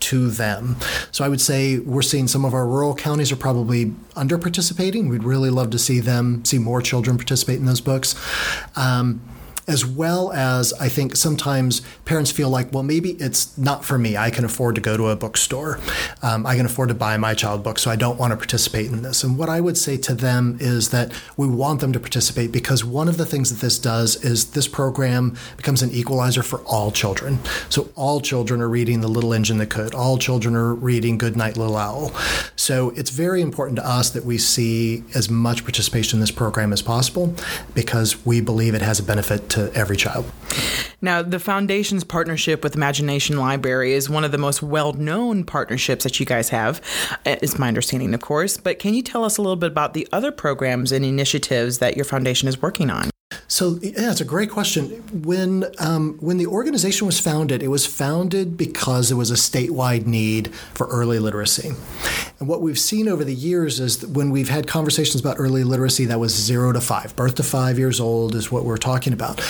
to 0.02 0.30
them. 0.30 0.76
So 1.12 1.24
I 1.24 1.30
would 1.30 1.42
say 1.42 1.80
we're 1.80 2.02
seeing 2.02 2.28
some 2.28 2.46
of 2.46 2.54
our 2.54 2.66
rural 2.66 2.96
counties 2.96 3.32
are 3.32 3.36
probably 3.36 3.94
under 4.16 4.38
participating. 4.38 5.10
We'd 5.10 5.24
really 5.24 5.50
love 5.50 5.70
to 5.72 5.80
see 5.80 6.00
them 6.00 6.44
see 6.46 6.58
more 6.58 6.82
children 6.82 7.18
participate 7.18 7.60
in 7.60 7.66
those 7.66 7.82
books. 7.82 8.16
Um, 8.76 9.22
as 9.70 9.86
well 9.86 10.32
as 10.34 10.74
I 10.74 10.90
think 10.90 11.16
sometimes 11.16 11.82
parents 12.04 12.32
feel 12.32 12.50
like, 12.50 12.74
well, 12.74 12.84
maybe 12.84 13.12
it's 13.12 13.56
not 13.56 13.86
for 13.86 14.00
me. 14.00 14.18
I 14.18 14.32
can 14.32 14.44
afford 14.44 14.76
to 14.76 14.82
go 14.82 14.98
to 14.98 15.10
a 15.10 15.16
bookstore. 15.16 15.80
Um, 16.24 16.46
I 16.46 16.56
can 16.56 16.66
afford 16.66 16.90
to 16.90 16.96
buy 16.96 17.16
my 17.18 17.36
child 17.36 17.64
books, 17.64 17.84
so 17.84 17.92
I 17.92 17.96
don't 17.96 18.18
want 18.18 18.32
to 18.32 18.38
participate 18.38 18.88
in 18.88 19.04
this. 19.04 19.24
And 19.24 19.38
what 19.38 19.48
I 19.48 19.62
would 19.62 19.78
say 19.78 19.96
to 19.98 20.16
them 20.16 20.58
is 20.60 20.90
that 20.90 21.12
we 21.38 21.48
want 21.48 21.82
them 21.82 21.94
to 21.94 22.00
participate 22.00 22.52
because 22.52 22.84
one 22.84 23.08
of 23.08 23.18
the 23.18 23.28
things 23.28 23.52
that 23.52 23.62
this 23.64 23.78
does 23.78 24.16
is 24.26 24.52
this 24.52 24.68
program 24.68 25.38
becomes 25.56 25.84
an 25.84 25.92
equalizer 25.92 26.42
for 26.42 26.62
all 26.62 26.92
children. 26.92 27.38
So 27.70 27.92
all 27.96 28.22
children 28.22 28.62
are 28.62 28.70
reading 28.70 29.02
The 29.02 29.08
Little 29.08 29.34
Engine 29.34 29.60
That 29.60 29.70
Could, 29.70 29.94
all 29.94 30.18
children 30.18 30.56
are 30.56 30.74
reading 30.74 31.20
Good 31.20 31.38
Night 31.38 31.58
Little 31.58 31.78
Owl. 31.78 32.12
So 32.56 32.90
it's 32.92 33.12
very 33.12 33.42
important 33.44 33.76
to 33.76 33.88
us 33.88 34.10
that 34.12 34.26
we 34.26 34.40
see 34.40 35.04
as 35.14 35.30
much 35.30 35.64
participation 35.64 36.18
in 36.18 36.22
this 36.22 36.32
program 36.32 36.74
as 36.74 36.82
possible 36.82 37.36
because 37.76 38.26
we 38.26 38.42
believe 38.42 38.74
it 38.74 38.82
has 38.82 39.00
a 39.00 39.04
benefit 39.04 39.48
to 39.50 39.59
every 39.74 39.98
child. 39.98 40.32
Now, 41.02 41.22
the 41.22 41.40
Foundation's 41.40 42.04
partnership 42.04 42.64
with 42.64 42.76
Imagination 42.76 43.38
Library 43.38 43.94
is 43.94 44.10
one 44.10 44.24
of 44.24 44.32
the 44.32 44.38
most 44.38 44.62
well 44.62 44.94
known 44.94 45.44
partnerships 45.44 46.04
that 46.04 46.20
you 46.20 46.26
guys 46.26 46.50
have. 46.50 46.82
Uh, 47.26 47.38
it's 47.42 47.58
my 47.58 47.68
understanding, 47.68 48.14
of 48.14 48.22
course. 48.22 48.58
But 48.58 48.80
can 48.80 48.94
you 48.94 49.02
tell 49.02 49.24
us 49.24 49.38
a 49.38 49.42
little 49.42 49.56
bit 49.56 49.72
about 49.72 49.94
the 49.94 50.08
other 50.12 50.32
programs 50.32 50.92
and 50.92 51.06
initiatives 51.06 51.80
that 51.80 51.96
your 51.96 52.06
foundation 52.06 52.48
is 52.48 52.62
working 52.62 52.90
on? 52.90 53.10
So 53.50 53.80
yeah, 53.82 54.12
it's 54.12 54.22
a 54.22 54.26
great 54.26 54.52
question. 54.52 54.86
When 55.24 55.66
um, 55.80 56.18
when 56.20 56.38
the 56.38 56.46
organization 56.46 57.08
was 57.08 57.20
founded, 57.20 57.64
it 57.64 57.68
was 57.70 57.84
founded 57.84 58.56
because 58.56 59.10
there 59.10 59.18
was 59.18 59.32
a 59.32 59.36
statewide 59.36 60.06
need 60.06 60.54
for 60.76 60.86
early 60.88 61.18
literacy. 61.18 61.72
And 62.40 62.48
what 62.48 62.62
we've 62.62 62.78
seen 62.78 63.10
over 63.10 63.24
the 63.24 63.34
years 63.34 63.80
is 63.80 63.98
that 63.98 64.12
when 64.12 64.30
we've 64.30 64.50
had 64.50 64.68
conversations 64.68 65.20
about 65.20 65.38
early 65.40 65.64
literacy, 65.64 66.06
that 66.06 66.20
was 66.20 66.34
zero 66.34 66.72
to 66.72 66.80
five, 66.80 67.16
birth 67.16 67.36
to 67.36 67.44
five 67.44 67.80
years 67.80 68.00
old 68.00 68.36
is 68.36 68.52
what 68.52 68.66
we're 68.66 68.78
talking 68.78 69.14
about. 69.14 69.42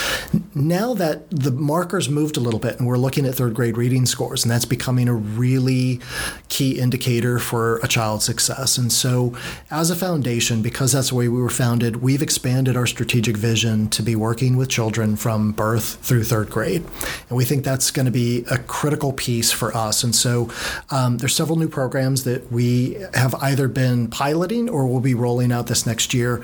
Now 0.56 0.94
that 0.94 1.30
the 1.30 1.52
markers 1.52 2.10
moved 2.10 2.38
a 2.38 2.40
little 2.40 2.60
bit, 2.60 2.80
and 2.80 2.88
we're 2.88 2.98
looking 2.98 3.26
at 3.26 3.36
third 3.36 3.54
grade 3.54 3.78
reading 3.78 4.06
scores, 4.06 4.46
and 4.46 4.52
that's 4.52 4.66
becoming 4.66 5.10
a 5.10 5.14
really 5.14 6.00
key 6.48 6.80
indicator 6.80 7.38
for 7.38 7.80
a 7.80 7.88
child's 7.88 8.24
success. 8.24 8.78
And 8.78 8.92
so, 8.92 9.36
as 9.70 9.92
a 9.92 9.96
foundation, 9.96 10.62
because 10.62 10.94
that's 10.94 11.10
the 11.10 11.16
way 11.16 11.28
we 11.28 11.42
were 11.42 11.50
founded, 11.50 11.98
we've 11.98 12.22
expanded 12.22 12.78
our 12.78 12.88
strategic 12.88 13.36
vision 13.36 13.89
to 13.92 14.04
be 14.04 14.16
working 14.16 14.58
with 14.58 14.70
children 14.70 15.16
from 15.16 15.52
birth 15.52 15.96
through 16.02 16.24
third 16.24 16.50
grade. 16.50 16.84
And 17.30 17.38
we 17.38 17.46
think 17.46 17.64
that's 17.64 17.92
going 17.92 18.06
to 18.06 18.12
be 18.12 18.46
a 18.50 18.58
critical 18.58 19.14
piece 19.14 19.52
for 19.52 19.76
us. 19.76 20.04
And 20.04 20.16
so 20.16 20.50
um, 20.90 21.18
there's 21.18 21.36
several 21.36 21.58
new 21.58 21.70
programs 21.70 22.24
that 22.24 22.52
we 22.52 22.98
have 23.14 23.36
either 23.36 23.68
been 23.68 24.08
piloting 24.08 24.70
or 24.70 24.88
will 24.88 25.00
be 25.00 25.14
rolling 25.14 25.52
out 25.52 25.68
this 25.68 25.86
next 25.86 26.14
year. 26.14 26.44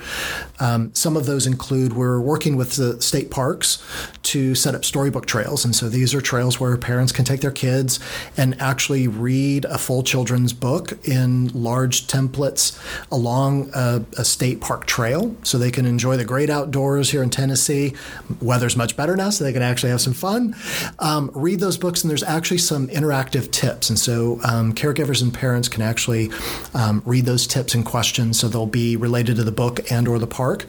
Um, 0.58 0.94
some 0.94 1.16
of 1.16 1.26
those 1.26 1.46
include 1.46 1.92
we're 1.94 2.20
working 2.20 2.56
with 2.56 2.76
the 2.76 3.00
state 3.00 3.30
parks 3.30 3.82
to 4.24 4.54
set 4.54 4.74
up 4.74 4.84
storybook 4.84 5.26
trails. 5.26 5.64
And 5.64 5.74
so 5.74 5.88
these 5.88 6.14
are 6.14 6.20
trails 6.20 6.58
where 6.58 6.76
parents 6.76 7.12
can 7.12 7.24
take 7.24 7.40
their 7.40 7.50
kids 7.50 8.00
and 8.36 8.60
actually 8.60 9.08
read 9.08 9.64
a 9.66 9.78
full 9.78 10.02
children's 10.02 10.52
book 10.52 10.98
in 11.06 11.48
large 11.48 12.06
templates 12.06 12.78
along 13.10 13.70
a, 13.74 14.04
a 14.18 14.24
state 14.24 14.60
park 14.60 14.86
trail 14.86 15.34
so 15.42 15.58
they 15.58 15.70
can 15.70 15.86
enjoy 15.86 16.16
the 16.16 16.24
great 16.24 16.50
outdoors 16.50 17.10
here 17.10 17.22
in 17.22 17.30
Tennessee. 17.36 17.92
Weather's 18.40 18.76
much 18.76 18.96
better 18.96 19.14
now, 19.14 19.28
so 19.28 19.44
they 19.44 19.52
can 19.52 19.60
actually 19.60 19.90
have 19.90 20.00
some 20.00 20.14
fun. 20.14 20.56
Um, 20.98 21.30
read 21.34 21.60
those 21.60 21.76
books, 21.76 22.02
and 22.02 22.10
there's 22.10 22.22
actually 22.22 22.58
some 22.58 22.88
interactive 22.88 23.50
tips. 23.50 23.90
And 23.90 23.98
so 23.98 24.40
um, 24.42 24.72
caregivers 24.72 25.20
and 25.22 25.32
parents 25.32 25.68
can 25.68 25.82
actually 25.82 26.30
um, 26.72 27.02
read 27.04 27.26
those 27.26 27.46
tips 27.46 27.74
and 27.74 27.84
questions. 27.84 28.40
So 28.40 28.48
they'll 28.48 28.64
be 28.64 28.96
related 28.96 29.36
to 29.36 29.44
the 29.44 29.52
book 29.52 29.90
and 29.92 30.08
or 30.08 30.18
the 30.18 30.26
park. 30.26 30.64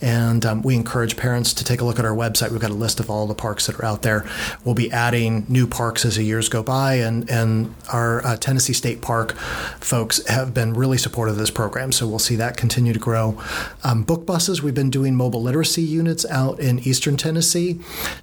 And 0.00 0.46
um, 0.46 0.62
we 0.62 0.74
encourage 0.74 1.18
parents 1.18 1.52
to 1.52 1.64
take 1.64 1.82
a 1.82 1.84
look 1.84 1.98
at 1.98 2.06
our 2.06 2.16
website. 2.16 2.50
We've 2.50 2.60
got 2.60 2.70
a 2.70 2.74
list 2.86 2.98
of 2.98 3.10
all 3.10 3.26
the 3.26 3.34
parks 3.34 3.66
that 3.66 3.78
are 3.78 3.84
out 3.84 4.00
there. 4.00 4.24
We'll 4.64 4.74
be 4.74 4.90
adding 4.90 5.44
new 5.48 5.66
parks 5.66 6.06
as 6.06 6.16
the 6.16 6.24
years 6.24 6.48
go 6.48 6.62
by, 6.62 6.94
and 6.94 7.28
and 7.28 7.74
our 7.92 8.24
uh, 8.24 8.36
Tennessee 8.36 8.72
State 8.72 9.02
Park 9.02 9.36
folks 9.80 10.26
have 10.28 10.54
been 10.54 10.72
really 10.72 10.96
supportive 10.96 11.34
of 11.34 11.38
this 11.38 11.50
program. 11.50 11.92
So 11.92 12.06
we'll 12.06 12.18
see 12.18 12.36
that 12.36 12.56
continue 12.56 12.94
to 12.94 12.98
grow. 12.98 13.38
Um, 13.84 14.02
book 14.02 14.24
buses, 14.24 14.62
we've 14.62 14.74
been 14.74 14.90
doing 14.90 15.14
mobile 15.14 15.42
literacy 15.42 15.82
units 15.82 16.05
units 16.06 16.24
out 16.26 16.60
in 16.60 16.78
eastern 16.80 17.16
Tennessee, 17.16 17.80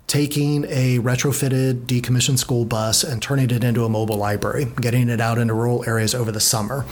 taking 0.08 0.64
a 0.70 1.00
retrofitted 1.00 1.86
decommissioned 1.86 2.40
school 2.40 2.64
bus 2.64 3.04
and 3.04 3.22
turning 3.22 3.50
it 3.50 3.64
into 3.64 3.84
a 3.84 3.90
mobile 3.90 4.16
library, 4.16 4.66
getting 4.80 5.10
it 5.10 5.20
out 5.20 5.38
into 5.38 5.54
rural 5.54 5.84
areas 5.86 6.16
over 6.16 6.32
the 6.32 6.40
summer. 6.40 6.86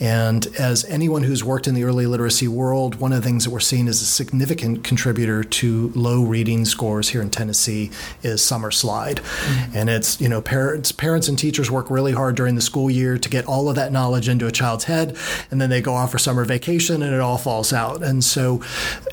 And 0.00 0.46
as 0.58 0.84
anyone 0.84 1.22
who's 1.22 1.42
worked 1.42 1.66
in 1.66 1.74
the 1.74 1.84
early 1.84 2.06
literacy 2.06 2.46
world, 2.46 2.96
one 2.96 3.12
of 3.12 3.22
the 3.22 3.26
things 3.26 3.44
that 3.44 3.50
we're 3.50 3.60
seeing 3.60 3.88
as 3.88 4.02
a 4.02 4.04
significant 4.04 4.84
contributor 4.84 5.42
to 5.42 5.90
low 5.94 6.22
reading 6.22 6.66
scores 6.66 7.08
here 7.08 7.22
in 7.22 7.30
Tennessee 7.30 7.90
is 8.22 8.42
summer 8.42 8.70
slide. 8.70 9.16
Mm-hmm. 9.16 9.76
And 9.78 9.88
it's, 9.88 10.20
you 10.20 10.28
know, 10.28 10.42
parents 10.42 10.92
parents 10.92 11.28
and 11.28 11.38
teachers 11.38 11.70
work 11.70 11.90
really 11.90 12.12
hard 12.12 12.34
during 12.34 12.54
the 12.54 12.60
school 12.60 12.90
year 12.90 13.16
to 13.16 13.28
get 13.30 13.46
all 13.46 13.70
of 13.70 13.76
that 13.76 13.92
knowledge 13.92 14.28
into 14.28 14.46
a 14.46 14.52
child's 14.52 14.84
head, 14.84 15.16
and 15.50 15.58
then 15.60 15.70
they 15.70 15.80
go 15.80 15.94
off 15.94 16.10
for 16.12 16.18
summer 16.18 16.44
vacation 16.44 17.02
and 17.02 17.14
it 17.14 17.20
all 17.20 17.38
falls 17.38 17.72
out. 17.72 18.02
And 18.02 18.22
so 18.22 18.60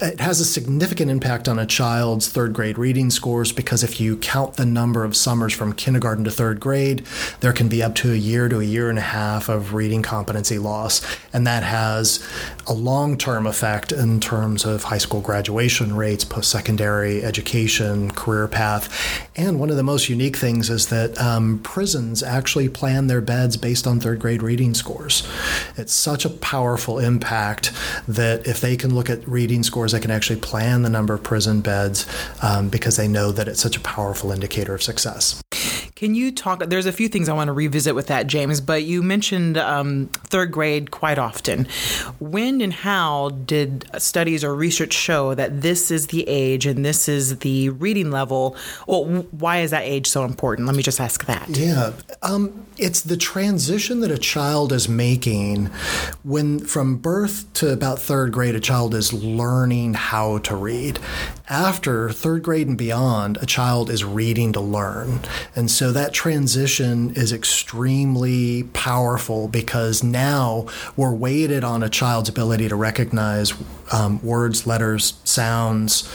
it 0.01 0.19
has 0.19 0.41
a 0.41 0.45
significant 0.45 1.09
impact 1.22 1.48
on 1.48 1.60
a 1.60 1.68
child's 1.68 2.30
third 2.30 2.51
grade 2.51 2.80
reading 2.80 3.12
scores 3.12 3.51
because 3.51 3.84
if 3.84 4.01
you 4.01 4.18
count 4.18 4.56
the 4.56 4.66
number 4.66 5.04
of 5.04 5.16
summers 5.16 5.54
from 5.54 5.72
kindergarten 5.72 6.24
to 6.24 6.32
third 6.32 6.60
grade, 6.60 7.06
there 7.42 7.54
can 7.54 7.70
be 7.70 7.84
up 7.84 7.94
to 7.94 8.12
a 8.12 8.16
year 8.16 8.50
to 8.50 8.60
a 8.60 8.63
year 8.63 8.90
and 8.90 8.98
a 8.98 9.04
half 9.04 9.48
of 9.48 9.75
reading 9.75 10.01
competency 10.01 10.58
loss. 10.58 11.00
And 11.32 11.46
that 11.46 11.62
has 11.62 12.28
a 12.66 12.74
long 12.74 13.20
term 13.20 13.46
effect 13.46 13.92
in 13.92 14.20
terms 14.20 14.66
of 14.66 14.82
high 14.82 14.98
school 14.98 15.22
graduation 15.22 15.96
rates, 15.96 16.24
post 16.24 16.50
secondary 16.50 17.24
education, 17.24 18.10
career 18.10 18.48
path. 18.48 18.90
And 19.36 19.60
one 19.60 19.70
of 19.70 19.75
the 19.75 19.84
most 19.84 20.10
unique 20.10 20.38
things 20.38 20.72
is 20.72 20.88
that 20.88 21.16
um, 21.22 21.60
prisons 21.60 22.24
actually 22.24 22.68
plan 22.68 23.06
their 23.06 23.22
beds 23.22 23.58
based 23.58 23.86
on 23.86 24.00
third 24.00 24.20
grade 24.20 24.42
reading 24.42 24.74
scores. 24.74 25.28
It's 25.78 25.94
such 25.94 26.25
a 26.25 26.32
powerful 26.32 26.98
impact 26.98 27.72
that 28.08 28.48
if 28.48 28.60
they 28.60 28.75
can 28.75 28.96
look 28.96 29.08
at 29.08 29.28
reading 29.28 29.62
scores, 29.62 29.92
they 29.92 30.00
can 30.00 30.10
actually 30.10 30.40
plan 30.40 30.82
the 30.82 30.90
number 30.90 31.11
number 31.12 31.22
of 31.22 31.24
prison 31.24 31.62
beds 31.62 32.06
um, 32.41 32.70
because 32.70 32.98
they 32.98 33.08
know 33.08 33.32
that 33.32 33.48
it's 33.48 33.62
such 33.62 33.75
a 33.77 33.82
powerful 33.82 34.32
indicator 34.32 34.74
of 34.74 34.82
success. 34.82 35.41
Can 35.96 36.15
you 36.15 36.32
talk? 36.32 36.63
There's 36.65 36.88
a 36.88 36.91
few 36.91 37.08
things 37.08 37.30
I 37.30 37.34
want 37.34 37.50
to 37.50 37.53
revisit 37.53 37.94
with 37.94 38.08
that, 38.08 38.25
James, 38.25 38.60
but 38.60 38.84
you 38.84 39.03
mentioned 39.03 39.56
um, 39.56 40.08
third 40.30 40.51
grade 40.51 40.89
quite 40.89 41.20
often. 41.20 41.68
When 42.20 42.60
and 42.62 42.74
how 42.74 43.30
did 43.30 43.88
studies 44.00 44.44
or 44.44 44.56
research 44.56 44.94
show 44.94 45.36
that 45.36 45.62
this 45.62 45.91
is 45.91 46.08
the 46.08 46.27
age 46.27 46.65
and 46.65 46.84
this 46.84 47.08
is 47.08 47.39
the 47.39 47.70
reading 47.70 48.10
level? 48.10 48.56
Well, 48.88 49.06
why 49.30 49.60
is 49.60 49.70
that 49.70 49.84
age 49.84 50.08
so 50.08 50.24
important? 50.24 50.65
Let 50.65 50.75
me 50.75 50.82
just 50.82 51.00
ask 51.00 51.25
that. 51.25 51.50
Yeah. 51.50 51.94
Um, 52.24 52.65
it's 52.81 53.01
the 53.01 53.15
transition 53.15 54.00
that 54.00 54.09
a 54.09 54.17
child 54.17 54.73
is 54.73 54.89
making 54.89 55.67
when 56.23 56.59
from 56.59 56.97
birth 56.97 57.45
to 57.53 57.71
about 57.71 58.00
third 58.00 58.31
grade, 58.31 58.55
a 58.55 58.59
child 58.59 58.95
is 58.95 59.13
learning 59.13 59.93
how 59.93 60.39
to 60.39 60.55
read. 60.55 61.00
After 61.47 62.09
third 62.09 62.41
grade 62.41 62.67
and 62.67 62.77
beyond, 62.77 63.38
a 63.38 63.45
child 63.45 63.91
is 63.91 64.03
reading 64.03 64.51
to 64.53 64.61
learn. 64.61 65.19
And 65.55 65.69
so 65.69 65.91
that 65.91 66.11
transition 66.11 67.13
is 67.13 67.31
extremely 67.31 68.63
powerful 68.73 69.47
because 69.47 70.01
now 70.01 70.65
we're 70.95 71.13
weighted 71.13 71.63
on 71.63 71.83
a 71.83 71.89
child's 71.89 72.29
ability 72.29 72.67
to 72.69 72.75
recognize 72.75 73.53
um, 73.91 74.23
words, 74.23 74.65
letters, 74.65 75.19
sounds. 75.23 76.09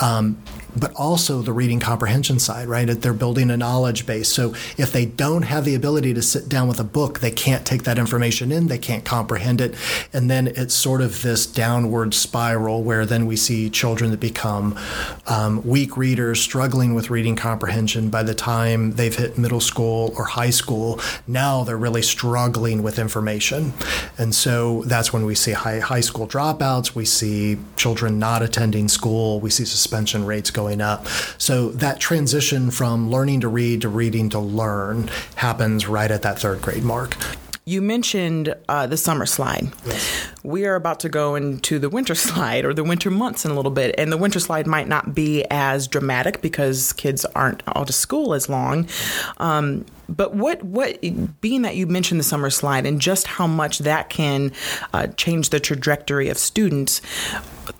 Um, 0.00 0.42
but 0.76 0.92
also 0.94 1.42
the 1.42 1.52
reading 1.52 1.80
comprehension 1.80 2.38
side, 2.38 2.68
right? 2.68 2.88
They're 2.88 3.12
building 3.12 3.50
a 3.50 3.56
knowledge 3.56 4.06
base. 4.06 4.28
So 4.28 4.54
if 4.76 4.92
they 4.92 5.06
don't 5.06 5.42
have 5.42 5.64
the 5.64 5.74
ability 5.74 6.14
to 6.14 6.22
sit 6.22 6.48
down 6.48 6.68
with 6.68 6.80
a 6.80 6.84
book, 6.84 7.20
they 7.20 7.30
can't 7.30 7.64
take 7.64 7.84
that 7.84 7.98
information 7.98 8.50
in, 8.50 8.66
they 8.66 8.78
can't 8.78 9.04
comprehend 9.04 9.60
it. 9.60 9.74
And 10.12 10.30
then 10.30 10.48
it's 10.48 10.74
sort 10.74 11.00
of 11.00 11.22
this 11.22 11.46
downward 11.46 12.14
spiral 12.14 12.82
where 12.82 13.06
then 13.06 13.26
we 13.26 13.36
see 13.36 13.70
children 13.70 14.10
that 14.10 14.20
become 14.20 14.78
um, 15.26 15.64
weak 15.66 15.96
readers, 15.96 16.40
struggling 16.40 16.94
with 16.94 17.10
reading 17.10 17.36
comprehension 17.36 18.10
by 18.10 18.22
the 18.22 18.34
time 18.34 18.92
they've 18.92 19.14
hit 19.14 19.38
middle 19.38 19.60
school 19.60 20.12
or 20.16 20.24
high 20.24 20.50
school. 20.50 21.00
Now 21.26 21.64
they're 21.64 21.76
really 21.76 22.02
struggling 22.02 22.82
with 22.82 22.98
information. 22.98 23.72
And 24.18 24.34
so 24.34 24.82
that's 24.82 25.12
when 25.12 25.24
we 25.24 25.34
see 25.34 25.52
high, 25.52 25.78
high 25.78 26.00
school 26.00 26.26
dropouts, 26.26 26.94
we 26.94 27.04
see 27.04 27.58
children 27.76 28.18
not 28.18 28.42
attending 28.42 28.88
school, 28.88 29.40
we 29.40 29.50
see 29.50 29.64
suspension 29.84 30.24
rates 30.24 30.50
going 30.50 30.80
up. 30.80 31.06
So 31.36 31.68
that 31.72 32.00
transition 32.00 32.70
from 32.70 33.10
learning 33.10 33.42
to 33.42 33.48
read 33.48 33.82
to 33.82 33.90
reading 33.90 34.30
to 34.30 34.38
learn 34.38 35.10
happens 35.36 35.86
right 35.86 36.10
at 36.10 36.22
that 36.22 36.38
third 36.38 36.62
grade 36.62 36.84
mark. 36.84 37.14
You 37.66 37.82
mentioned 37.82 38.54
uh, 38.68 38.86
the 38.86 38.96
summer 38.96 39.26
slide. 39.26 39.72
Yes. 39.86 40.28
we 40.42 40.66
are 40.66 40.74
about 40.74 41.00
to 41.00 41.08
go 41.08 41.34
into 41.34 41.78
the 41.78 41.88
winter 41.90 42.14
slide 42.26 42.64
or 42.64 42.72
the 42.72 42.84
winter 42.84 43.10
months 43.10 43.44
in 43.44 43.50
a 43.50 43.54
little 43.54 43.70
bit, 43.70 43.94
and 43.98 44.10
the 44.10 44.16
winter 44.16 44.40
slide 44.40 44.66
might 44.66 44.88
not 44.88 45.14
be 45.14 45.44
as 45.50 45.86
dramatic 45.86 46.40
because 46.40 46.94
kids 46.94 47.26
aren't 47.34 47.62
out 47.66 47.88
of 47.90 47.94
school 47.94 48.32
as 48.32 48.48
long. 48.48 48.88
Um, 49.36 49.84
but 50.08 50.34
what 50.34 50.62
what 50.62 51.00
being 51.40 51.62
that 51.62 51.76
you 51.76 51.86
mentioned 51.86 52.20
the 52.20 52.24
summer 52.24 52.50
slide 52.50 52.86
and 52.86 53.00
just 53.00 53.26
how 53.26 53.46
much 53.46 53.80
that 53.80 54.10
can 54.10 54.52
uh, 54.92 55.06
change 55.08 55.50
the 55.50 55.60
trajectory 55.60 56.28
of 56.28 56.38
students 56.38 57.00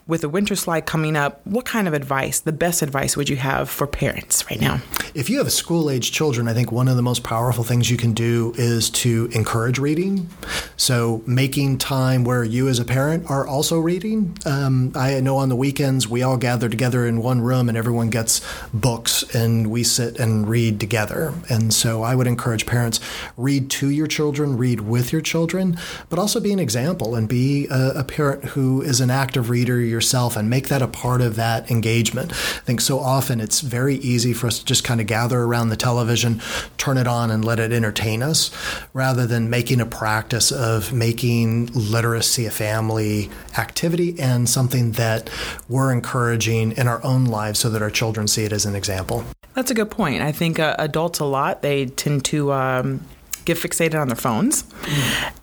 with 0.06 0.20
the 0.20 0.28
winter 0.28 0.54
slide 0.54 0.86
coming 0.86 1.16
up, 1.16 1.40
what 1.46 1.64
kind 1.64 1.88
of 1.88 1.94
advice, 1.94 2.40
the 2.40 2.52
best 2.52 2.82
advice 2.82 3.16
would 3.16 3.28
you 3.28 3.36
have 3.36 3.70
for 3.70 3.86
parents 3.86 4.44
right 4.50 4.60
now? 4.60 4.80
If 5.14 5.30
you 5.30 5.38
have 5.38 5.50
school 5.52 5.90
age 5.90 6.12
children, 6.12 6.48
I 6.48 6.54
think 6.54 6.70
one 6.70 6.88
of 6.88 6.96
the 6.96 7.02
most 7.02 7.22
powerful 7.22 7.64
things 7.64 7.90
you 7.90 7.96
can 7.96 8.12
do 8.12 8.52
is 8.56 8.90
to 8.90 9.30
encourage 9.32 9.78
reading. 9.78 10.28
So, 10.76 11.22
making 11.26 11.78
time 11.78 12.24
where 12.24 12.44
you 12.44 12.68
as 12.68 12.78
a 12.78 12.84
parent 12.84 13.30
are 13.30 13.46
also 13.46 13.78
reading. 13.78 14.36
Um, 14.44 14.92
I 14.94 15.20
know 15.20 15.36
on 15.36 15.48
the 15.48 15.56
weekends 15.56 16.08
we 16.08 16.22
all 16.22 16.36
gather 16.36 16.68
together 16.68 17.06
in 17.06 17.22
one 17.22 17.40
room 17.40 17.68
and 17.68 17.78
everyone 17.78 18.10
gets 18.10 18.40
books 18.72 19.22
and 19.34 19.70
we 19.70 19.84
sit 19.84 20.18
and 20.18 20.48
read 20.48 20.80
together. 20.80 21.32
And 21.48 21.72
so, 21.72 22.02
I 22.02 22.13
would 22.14 22.26
encourage 22.26 22.66
parents 22.66 23.00
read 23.36 23.70
to 23.70 23.90
your 23.90 24.06
children, 24.06 24.56
read 24.56 24.80
with 24.80 25.12
your 25.12 25.20
children, 25.20 25.78
but 26.08 26.18
also 26.18 26.40
be 26.40 26.52
an 26.52 26.58
example 26.58 27.14
and 27.14 27.28
be 27.28 27.66
a, 27.68 28.00
a 28.00 28.04
parent 28.04 28.44
who 28.44 28.82
is 28.82 29.00
an 29.00 29.10
active 29.10 29.50
reader 29.50 29.80
yourself 29.80 30.36
and 30.36 30.50
make 30.50 30.68
that 30.68 30.82
a 30.82 30.88
part 30.88 31.20
of 31.20 31.36
that 31.36 31.70
engagement. 31.70 32.32
I 32.32 32.64
think 32.64 32.80
so 32.80 32.98
often 32.98 33.40
it's 33.40 33.60
very 33.60 33.96
easy 33.96 34.32
for 34.32 34.46
us 34.46 34.58
to 34.58 34.64
just 34.64 34.84
kind 34.84 35.00
of 35.00 35.06
gather 35.06 35.40
around 35.40 35.68
the 35.68 35.76
television, 35.76 36.40
turn 36.78 36.98
it 36.98 37.06
on, 37.06 37.30
and 37.30 37.44
let 37.44 37.58
it 37.58 37.72
entertain 37.72 38.22
us, 38.22 38.50
rather 38.92 39.26
than 39.26 39.50
making 39.50 39.80
a 39.80 39.86
practice 39.86 40.52
of 40.52 40.92
making 40.92 41.66
literacy 41.72 42.46
a 42.46 42.50
family 42.50 43.30
activity 43.58 44.18
and 44.18 44.48
something 44.48 44.92
that 44.92 45.30
we're 45.68 45.92
encouraging 45.92 46.72
in 46.72 46.88
our 46.88 47.02
own 47.04 47.24
lives 47.24 47.58
so 47.58 47.70
that 47.70 47.82
our 47.82 47.90
children 47.90 48.26
see 48.28 48.44
it 48.44 48.52
as 48.52 48.66
an 48.66 48.74
example. 48.74 49.24
That's 49.54 49.70
a 49.70 49.74
good 49.74 49.90
point. 49.90 50.22
I 50.22 50.32
think 50.32 50.58
uh, 50.58 50.76
adults 50.78 51.20
a 51.20 51.24
lot, 51.24 51.62
they 51.62 51.86
tend 51.86 52.24
to. 52.26 52.52
Um 52.52 53.00
get 53.44 53.58
fixated 53.58 54.00
on 54.00 54.08
their 54.08 54.16
phones, 54.16 54.64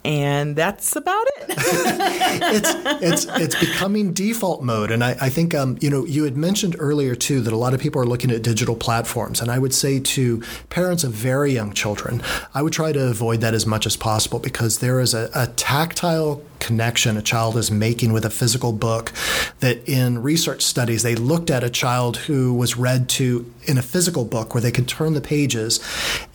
and 0.03 0.55
that's 0.55 0.95
about 0.95 1.25
it. 1.37 1.45
it's 1.49 3.25
it's 3.25 3.25
it's 3.39 3.59
becoming 3.59 4.13
default 4.13 4.63
mode, 4.63 4.91
and 4.91 5.03
I, 5.03 5.11
I 5.21 5.29
think 5.29 5.53
um, 5.53 5.77
you 5.81 5.89
know 5.89 6.05
you 6.05 6.23
had 6.23 6.35
mentioned 6.35 6.75
earlier 6.79 7.15
too 7.15 7.41
that 7.41 7.53
a 7.53 7.57
lot 7.57 7.73
of 7.73 7.79
people 7.79 8.01
are 8.01 8.05
looking 8.05 8.31
at 8.31 8.41
digital 8.41 8.75
platforms, 8.75 9.41
and 9.41 9.51
I 9.51 9.59
would 9.59 9.73
say 9.73 9.99
to 9.99 10.41
parents 10.69 11.03
of 11.03 11.11
very 11.11 11.53
young 11.53 11.73
children, 11.73 12.21
I 12.53 12.61
would 12.61 12.73
try 12.73 12.91
to 12.91 13.07
avoid 13.07 13.41
that 13.41 13.53
as 13.53 13.65
much 13.65 13.85
as 13.85 13.95
possible 13.95 14.39
because 14.39 14.79
there 14.79 14.99
is 14.99 15.13
a, 15.13 15.29
a 15.35 15.47
tactile 15.47 16.41
connection 16.61 17.17
a 17.17 17.21
child 17.21 17.57
is 17.57 17.69
making 17.69 18.13
with 18.13 18.23
a 18.23 18.29
physical 18.29 18.71
book 18.71 19.11
that 19.59 19.77
in 19.89 20.21
research 20.21 20.61
studies 20.61 21.03
they 21.03 21.15
looked 21.15 21.49
at 21.49 21.63
a 21.63 21.69
child 21.69 22.15
who 22.17 22.53
was 22.53 22.77
read 22.77 23.09
to 23.09 23.51
in 23.65 23.77
a 23.77 23.81
physical 23.81 24.23
book 24.23 24.53
where 24.53 24.61
they 24.61 24.71
could 24.71 24.87
turn 24.87 25.13
the 25.13 25.21
pages 25.21 25.79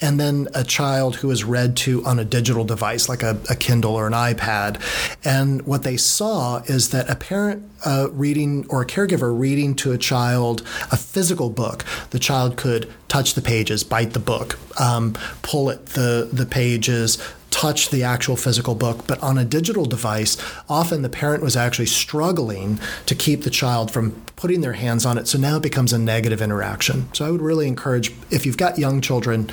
and 0.01 0.21
then 0.21 0.49
a 0.55 0.65
child 0.65 1.17
who 1.17 1.29
was 1.29 1.45
read 1.45 1.77
to 1.77 2.05
on 2.05 2.19
a 2.19 2.25
digital 2.25 2.65
device 2.65 3.09
like 3.09 3.23
a, 3.23 3.39
a 3.49 3.57
Kindle 3.57 3.95
or 3.95 4.07
an 4.07 4.13
iPad. 4.13 4.81
And 5.25 5.63
what 5.63 5.85
they 5.85 5.97
saw 5.97 6.59
is 6.67 6.91
that 6.91 7.09
a 7.09 7.17
parent 7.17 7.69
uh, 7.85 8.09
reading 8.13 8.67
or 8.69 8.83
a 8.83 8.87
caregiver 8.87 9.39
reading 9.39 9.75
to 9.77 9.93
a 9.93 9.99
child 9.99 10.63
a 10.91 10.97
physical 10.97 11.51
book 11.51 11.85
the 12.11 12.19
child 12.19 12.57
could 12.57 12.91
touch 13.07 13.35
the 13.35 13.43
pages 13.43 13.85
bite 13.85 14.13
the 14.13 14.19
book 14.19 14.59
um, 14.81 15.13
pull 15.43 15.71
at 15.71 15.87
the 15.87 16.29
the 16.33 16.47
pages 16.47 17.19
touch 17.57 17.89
the 17.89 18.03
actual 18.03 18.37
physical 18.37 18.75
book. 18.75 19.07
But 19.07 19.23
on 19.23 19.39
a 19.39 19.45
digital 19.45 19.87
device, 19.87 20.37
often 20.69 21.01
the 21.01 21.09
parent 21.09 21.43
was 21.43 21.57
actually 21.57 21.87
struggling 21.87 22.79
to 23.07 23.15
keep 23.15 23.45
the 23.45 23.51
child 23.51 23.91
from 23.91 24.13
putting 24.37 24.61
their 24.61 24.75
hands 24.75 25.07
on 25.07 25.17
it. 25.17 25.27
So 25.27 25.39
now 25.39 25.57
it 25.57 25.63
becomes 25.63 25.95
a 25.95 25.99
negative 25.99 26.43
interaction. 26.43 27.09
So 27.15 27.25
I 27.25 27.31
would 27.31 27.41
really 27.41 27.67
encourage, 27.67 28.13
if 28.31 28.45
you've 28.45 28.59
got 28.59 28.79
young 28.79 29.01
children, 29.01 29.47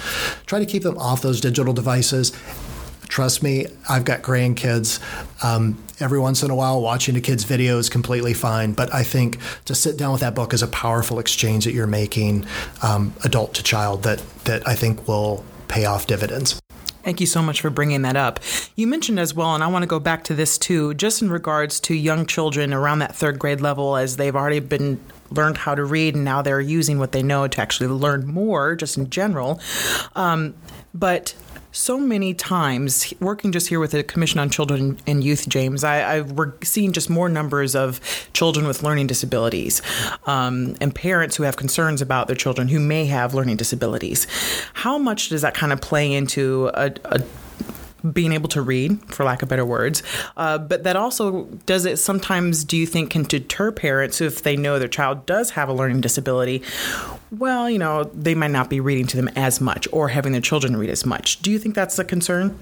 try 0.46 0.60
to 0.60 0.66
keep 0.66 0.84
them 0.84 0.98
off 0.98 1.22
those 1.22 1.40
digital 1.40 1.74
devices. 1.74 2.34
Trust 3.08 3.42
me, 3.42 3.68
I've 3.88 4.04
got 4.04 4.22
grandkids. 4.22 5.00
Um, 5.42 5.82
every 6.02 6.20
once 6.20 6.44
in 6.44 6.52
a 6.52 6.56
while, 6.56 6.82
watching 6.82 7.16
a 7.16 7.22
kid's 7.22 7.46
video 7.46 7.78
is 7.78 7.90
completely 7.90 8.34
fine. 8.34 8.74
But 8.74 8.94
I 8.94 9.04
think 9.04 9.38
to 9.64 9.76
sit 9.76 9.96
down 9.96 10.12
with 10.12 10.22
that 10.22 10.36
book 10.36 10.54
is 10.54 10.62
a 10.62 10.68
powerful 10.68 11.20
exchange 11.20 11.64
that 11.64 11.74
you're 11.74 11.88
making, 11.88 12.46
um, 12.82 13.14
adult 13.24 13.54
to 13.54 13.64
child, 13.64 14.04
that 14.04 14.22
that 14.44 14.68
I 14.68 14.76
think 14.76 15.08
will 15.08 15.46
pay 15.70 15.86
off 15.86 16.06
dividends. 16.06 16.60
Thank 17.04 17.20
you 17.20 17.28
so 17.28 17.42
much 17.42 17.60
for 17.60 17.70
bringing 17.70 18.02
that 18.04 18.16
up. 18.16 18.40
You 18.76 18.88
mentioned 18.88 19.20
as 19.20 19.34
well, 19.34 19.54
and 19.54 19.64
I 19.64 19.68
want 19.68 19.84
to 19.84 19.88
go 19.88 20.00
back 20.00 20.24
to 20.26 20.34
this 20.34 20.58
too, 20.58 20.94
just 20.94 21.22
in 21.22 21.30
regards 21.30 21.80
to 21.82 21.94
young 21.94 22.26
children 22.26 22.74
around 22.74 23.00
that 23.00 23.14
third 23.14 23.40
grade 23.40 23.60
level, 23.60 23.98
as 23.98 24.16
they've 24.16 24.36
already 24.36 24.60
been 24.60 25.00
learned 25.30 25.58
how 25.58 25.76
to 25.76 25.84
read 25.84 26.16
and 26.16 26.24
now 26.24 26.42
they're 26.42 26.62
using 26.62 27.00
what 27.00 27.12
they 27.12 27.24
know 27.24 27.48
to 27.48 27.62
actually 27.62 27.88
learn 27.88 28.26
more, 28.26 28.76
just 28.76 28.98
in 28.98 29.10
general. 29.10 29.60
Um, 30.16 30.56
but 30.94 31.36
so 31.74 32.00
many 32.00 32.34
times 32.34 33.14
working 33.20 33.52
just 33.52 33.68
here 33.68 33.80
with 33.80 33.92
the 33.92 34.04
Commission 34.04 34.40
on 34.40 34.50
Children 34.50 35.00
and 35.08 35.24
Youth, 35.24 35.50
James, 35.50 35.84
I, 35.84 36.18
I 36.18 36.22
we're 36.22 36.54
seeing 36.64 36.94
just 36.94 37.10
more 37.10 37.28
numbers 37.28 37.76
of 37.76 38.00
children 38.32 38.68
with 38.68 38.84
learning 38.84 39.08
disabilities 39.08 39.82
um, 40.26 40.76
and 40.80 40.94
parents 40.94 41.36
who 41.36 41.44
have 41.44 41.58
concerns 41.58 42.02
about 42.02 42.28
their 42.28 42.36
children 42.36 42.68
who 42.70 42.80
may 42.80 43.06
have 43.08 43.34
learning 43.34 43.58
disabilities. 43.58 44.28
How 44.74 44.98
much 44.98 45.30
does 45.30 45.42
that 45.42 45.56
kind 45.56 45.74
of 45.74 45.82
play 45.82 46.14
into 46.14 46.70
a, 46.76 46.92
a 47.06 47.22
being 48.12 48.34
able 48.34 48.50
to 48.50 48.62
read, 48.62 49.00
for 49.06 49.24
lack 49.24 49.42
of 49.42 49.50
better 49.50 49.66
words. 49.66 50.04
Uh, 50.36 50.58
but 50.58 50.84
that 50.84 50.98
also 50.98 51.46
does 51.66 51.86
it 51.86 51.98
sometimes, 51.98 52.66
do 52.66 52.76
you 52.76 52.86
think, 52.86 53.12
can 53.12 53.24
deter 53.24 53.72
parents 53.72 54.18
who 54.18 54.26
if 54.26 54.44
they 54.44 54.58
know 54.58 54.78
their 54.78 54.90
child 54.90 55.26
does 55.26 55.52
have 55.52 55.70
a 55.70 55.74
learning 55.74 56.02
disability? 56.02 56.62
Well, 57.38 57.68
you 57.68 57.80
know, 57.80 58.04
they 58.14 58.36
might 58.36 58.52
not 58.52 58.70
be 58.70 58.80
reading 58.80 59.08
to 59.08 59.18
them 59.18 59.28
as 59.30 59.60
much 59.60 59.88
or 59.92 60.10
having 60.10 60.34
their 60.34 60.42
children 60.42 60.78
read 60.78 60.92
as 60.92 61.04
much. 61.04 61.42
Do 61.42 61.50
you 61.50 61.58
think 61.58 61.74
that's 61.74 61.98
a 61.98 62.04
concern? 62.04 62.56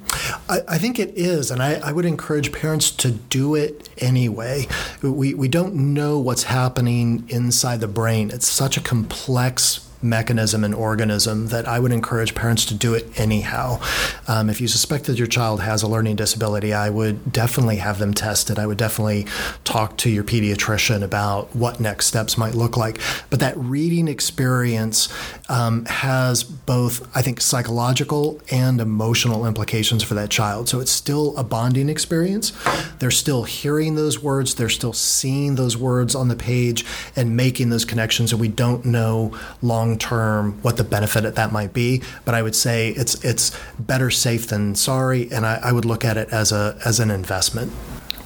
I, 0.48 0.60
I 0.66 0.78
think 0.78 0.98
it 0.98 1.12
is. 1.18 1.52
And 1.52 1.62
I, 1.62 1.74
I, 1.74 1.92
would 1.92 2.06
encourage 2.06 2.54
parents 2.54 2.90
to 2.92 3.12
do 3.12 3.54
it 3.54 3.90
anyway. 3.98 4.68
We, 5.02 5.34
we 5.34 5.50
don't 5.50 5.94
know 5.94 6.20
what's 6.20 6.44
happening 6.44 7.26
inside 7.28 7.82
the 7.82 7.90
brain, 7.90 8.32
it's 8.32 8.48
such 8.48 8.78
a 8.78 8.82
complex 8.82 9.91
mechanism 10.02 10.64
and 10.64 10.74
organism 10.74 11.48
that 11.48 11.68
I 11.68 11.80
would 11.80 11.92
encourage 11.92 12.36
parents 12.36 12.66
to 12.66 12.74
do 12.74 12.94
it 12.94 13.20
anyhow. 13.20 13.80
Um, 14.28 14.50
if 14.50 14.62
you 14.62 14.68
suspect 14.68 15.06
that 15.06 15.18
your 15.18 15.28
child 15.28 15.62
has 15.62 15.84
a 15.84 15.88
learning 15.88 16.16
disability, 16.16 16.74
I 16.74 16.90
would 16.90 17.32
definitely 17.32 17.78
have 17.78 18.00
them 18.00 18.14
tested. 18.14 18.60
I 18.60 18.66
would 18.66 18.78
definitely 18.78 19.26
talk 19.64 19.98
to 19.98 20.10
your 20.10 20.24
pediatrician 20.24 21.04
about 21.04 21.56
what 21.56 21.80
next 21.80 22.08
steps 22.08 22.38
might 22.38 22.56
look 22.56 22.78
like. 22.78 23.00
But 23.30 23.40
that 23.40 23.58
reading 23.58 24.08
experience 24.08 25.10
um, 25.50 25.86
has 25.86 26.44
both, 26.44 27.08
I 27.16 27.22
think, 27.22 27.42
psychological 27.42 28.42
and 28.52 28.80
emotional 28.82 29.46
implications 29.46 30.04
for 30.04 30.14
that 30.16 30.30
child. 30.30 30.70
So 30.70 30.80
it's 30.80 30.92
still 30.92 31.36
a 31.38 31.44
bonding 31.44 31.90
experience. 31.90 32.54
They're 33.00 33.12
still 33.12 33.44
hearing 33.44 33.96
those 33.96 34.22
words, 34.22 34.56
they're 34.56 34.70
still 34.70 34.94
seeing 34.94 35.56
those 35.56 35.78
words 35.78 36.16
on 36.16 36.28
the 36.28 36.36
page 36.36 36.86
and 37.16 37.36
making 37.36 37.70
those 37.70 37.86
connections. 37.86 38.32
And 38.32 38.42
we 38.42 38.48
don't 38.48 38.86
know 38.86 39.38
long 39.62 39.91
long 39.92 40.00
term 40.00 40.54
what 40.62 40.78
the 40.78 40.84
benefit 40.84 41.26
of 41.26 41.36
that 41.36 41.52
might 41.52 41.74
be. 41.74 42.02
But 42.26 42.36
I 42.36 42.42
would 42.42 42.56
say 42.56 42.90
it's 42.90 43.24
it's 43.24 43.52
better 43.80 44.10
safe 44.10 44.48
than 44.48 44.76
sorry, 44.76 45.32
and 45.32 45.46
I, 45.46 45.60
I 45.64 45.72
would 45.72 45.86
look 45.86 46.06
at 46.06 46.18
it 46.18 46.30
as 46.30 46.52
a 46.52 46.78
as 46.86 47.00
an 47.00 47.12
investment. 47.12 47.72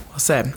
Well 0.10 0.20
said. 0.20 0.54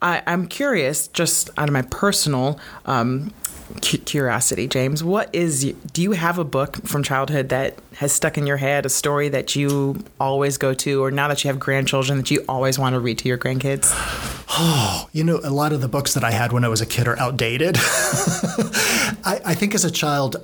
I, 0.00 0.22
am 0.26 0.46
curious, 0.46 1.08
just 1.08 1.50
out 1.56 1.68
of 1.68 1.72
my 1.72 1.82
personal 1.82 2.60
um, 2.86 3.32
curiosity, 3.80 4.68
James. 4.68 5.02
What 5.02 5.34
is? 5.34 5.72
Do 5.92 6.02
you 6.02 6.12
have 6.12 6.38
a 6.38 6.44
book 6.44 6.76
from 6.86 7.02
childhood 7.02 7.48
that 7.48 7.78
has 7.96 8.12
stuck 8.12 8.38
in 8.38 8.46
your 8.46 8.58
head, 8.58 8.86
a 8.86 8.88
story 8.88 9.28
that 9.30 9.56
you 9.56 10.04
always 10.20 10.56
go 10.56 10.74
to, 10.74 11.02
or 11.02 11.10
now 11.10 11.28
that 11.28 11.42
you 11.42 11.48
have 11.48 11.58
grandchildren 11.58 12.18
that 12.18 12.30
you 12.30 12.44
always 12.48 12.78
want 12.78 12.94
to 12.94 13.00
read 13.00 13.18
to 13.18 13.28
your 13.28 13.38
grandkids? 13.38 14.41
Oh, 14.64 15.08
you 15.12 15.24
know, 15.24 15.40
a 15.42 15.50
lot 15.50 15.72
of 15.72 15.80
the 15.80 15.88
books 15.88 16.14
that 16.14 16.22
I 16.22 16.30
had 16.30 16.52
when 16.52 16.64
I 16.64 16.68
was 16.68 16.80
a 16.80 16.86
kid 16.86 17.08
are 17.08 17.18
outdated. 17.18 17.76
I, 17.80 19.40
I, 19.44 19.54
think 19.56 19.74
as 19.74 19.84
a 19.84 19.90
child, 19.90 20.36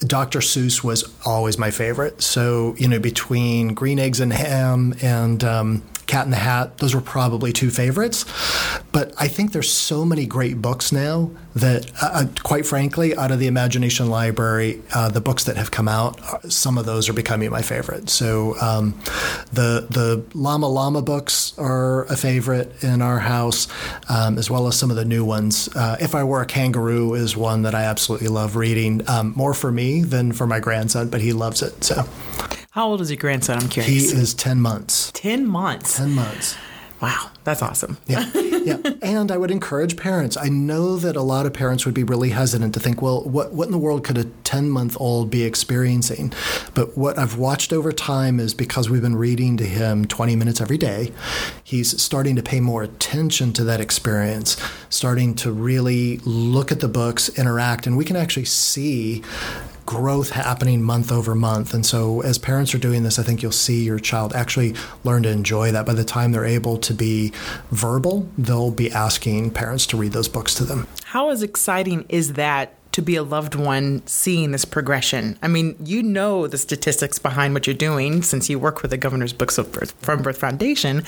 Dr. 0.00 0.40
Seuss 0.40 0.82
was 0.82 1.04
always 1.24 1.56
my 1.56 1.70
favorite. 1.70 2.20
So, 2.20 2.74
you 2.78 2.88
know, 2.88 2.98
between 2.98 3.74
Green 3.74 4.00
Eggs 4.00 4.18
and 4.18 4.32
Ham 4.32 4.96
and 5.00 5.44
um, 5.44 5.82
Cat 6.10 6.24
in 6.24 6.32
the 6.32 6.36
Hat, 6.36 6.78
those 6.78 6.92
were 6.92 7.00
probably 7.00 7.52
two 7.52 7.70
favorites. 7.70 8.24
But 8.90 9.14
I 9.16 9.28
think 9.28 9.52
there's 9.52 9.72
so 9.72 10.04
many 10.04 10.26
great 10.26 10.60
books 10.60 10.90
now 10.90 11.30
that, 11.54 11.88
uh, 12.02 12.10
uh 12.12 12.26
quite 12.42 12.66
frankly, 12.66 13.16
out 13.16 13.30
of 13.30 13.38
the 13.38 13.46
Imagination 13.46 14.10
Library, 14.10 14.82
uh, 14.92 15.08
the 15.08 15.20
books 15.20 15.44
that 15.44 15.56
have 15.56 15.70
come 15.70 15.86
out, 15.86 16.20
uh, 16.22 16.40
some 16.48 16.78
of 16.78 16.84
those 16.84 17.08
are 17.08 17.12
becoming 17.12 17.48
my 17.50 17.62
favorite. 17.62 18.10
So 18.10 18.58
um, 18.60 19.00
the 19.52 19.86
the 19.88 20.24
Llama 20.34 20.66
Llama 20.66 21.02
books 21.02 21.56
are 21.58 22.06
a 22.06 22.16
favorite 22.16 22.82
in 22.82 23.02
our 23.02 23.20
house, 23.20 23.68
um, 24.08 24.36
as 24.36 24.50
well 24.50 24.66
as 24.66 24.76
some 24.76 24.90
of 24.90 24.96
the 24.96 25.04
new 25.04 25.24
ones. 25.24 25.68
Uh, 25.76 25.96
if 26.00 26.16
I 26.16 26.24
Were 26.24 26.42
a 26.42 26.46
Kangaroo 26.46 27.14
is 27.14 27.36
one 27.36 27.62
that 27.62 27.74
I 27.76 27.84
absolutely 27.84 28.28
love 28.28 28.56
reading, 28.56 29.08
um, 29.08 29.32
more 29.36 29.54
for 29.54 29.70
me 29.70 30.02
than 30.02 30.32
for 30.32 30.46
my 30.48 30.58
grandson, 30.58 31.08
but 31.08 31.20
he 31.20 31.32
loves 31.32 31.62
it. 31.62 31.84
So. 31.84 32.04
How 32.72 32.86
old 32.86 33.00
is 33.00 33.10
your 33.10 33.16
grandson? 33.16 33.58
I'm 33.58 33.68
curious. 33.68 34.12
He 34.12 34.16
is 34.16 34.32
10 34.32 34.60
months. 34.60 35.10
10 35.14 35.44
months. 35.44 35.96
10 35.96 36.12
months. 36.12 36.56
Wow, 37.02 37.32
that's 37.42 37.62
awesome. 37.62 37.98
Yeah. 38.06 38.30
yeah. 38.34 38.76
And 39.02 39.32
I 39.32 39.38
would 39.38 39.50
encourage 39.50 39.96
parents. 39.96 40.36
I 40.36 40.50
know 40.50 40.96
that 40.96 41.16
a 41.16 41.22
lot 41.22 41.46
of 41.46 41.52
parents 41.52 41.84
would 41.84 41.94
be 41.94 42.04
really 42.04 42.30
hesitant 42.30 42.74
to 42.74 42.80
think, 42.80 43.02
well, 43.02 43.24
what, 43.24 43.52
what 43.52 43.66
in 43.66 43.72
the 43.72 43.78
world 43.78 44.04
could 44.04 44.18
a 44.18 44.24
10 44.24 44.70
month 44.70 44.96
old 45.00 45.30
be 45.30 45.42
experiencing? 45.42 46.32
But 46.74 46.96
what 46.96 47.18
I've 47.18 47.36
watched 47.36 47.72
over 47.72 47.90
time 47.90 48.38
is 48.38 48.54
because 48.54 48.88
we've 48.88 49.02
been 49.02 49.16
reading 49.16 49.56
to 49.56 49.64
him 49.64 50.04
20 50.04 50.36
minutes 50.36 50.60
every 50.60 50.78
day, 50.78 51.10
he's 51.64 52.00
starting 52.00 52.36
to 52.36 52.42
pay 52.42 52.60
more 52.60 52.84
attention 52.84 53.52
to 53.54 53.64
that 53.64 53.80
experience, 53.80 54.56
starting 54.90 55.34
to 55.36 55.50
really 55.50 56.18
look 56.18 56.70
at 56.70 56.78
the 56.78 56.88
books, 56.88 57.30
interact, 57.36 57.88
and 57.88 57.96
we 57.96 58.04
can 58.04 58.14
actually 58.14 58.44
see 58.44 59.24
growth 59.90 60.30
happening 60.30 60.80
month 60.80 61.10
over 61.10 61.34
month. 61.34 61.74
And 61.74 61.84
so, 61.84 62.20
as 62.20 62.38
parents 62.38 62.72
are 62.76 62.78
doing 62.78 63.02
this, 63.02 63.18
I 63.18 63.24
think 63.24 63.42
you'll 63.42 63.50
see 63.50 63.82
your 63.82 63.98
child 63.98 64.32
actually 64.34 64.76
learn 65.02 65.24
to 65.24 65.30
enjoy 65.30 65.72
that. 65.72 65.84
By 65.84 65.94
the 65.94 66.04
time 66.04 66.30
they're 66.30 66.44
able 66.44 66.78
to 66.78 66.94
be 66.94 67.32
verbal, 67.72 68.28
they'll 68.38 68.70
be 68.70 68.88
asking 68.92 69.50
parents 69.50 69.86
to 69.86 69.96
read 69.96 70.12
those 70.12 70.28
books 70.28 70.54
to 70.54 70.64
them. 70.64 70.86
How 71.06 71.30
as 71.30 71.42
exciting 71.42 72.06
is 72.08 72.34
that 72.34 72.74
to 72.92 73.02
be 73.02 73.16
a 73.16 73.22
loved 73.22 73.54
one 73.54 74.06
seeing 74.06 74.52
this 74.52 74.64
progression? 74.64 75.38
I 75.42 75.48
mean, 75.48 75.76
you 75.84 76.02
know 76.02 76.46
the 76.46 76.58
statistics 76.58 77.18
behind 77.18 77.54
what 77.54 77.66
you're 77.66 77.74
doing 77.74 78.22
since 78.22 78.48
you 78.48 78.58
work 78.58 78.82
with 78.82 78.90
the 78.90 78.96
Governor's 78.96 79.32
Books 79.32 79.58
of 79.58 79.70
Birth, 79.72 79.92
from 80.00 80.22
Birth 80.22 80.38
Foundation, 80.38 81.04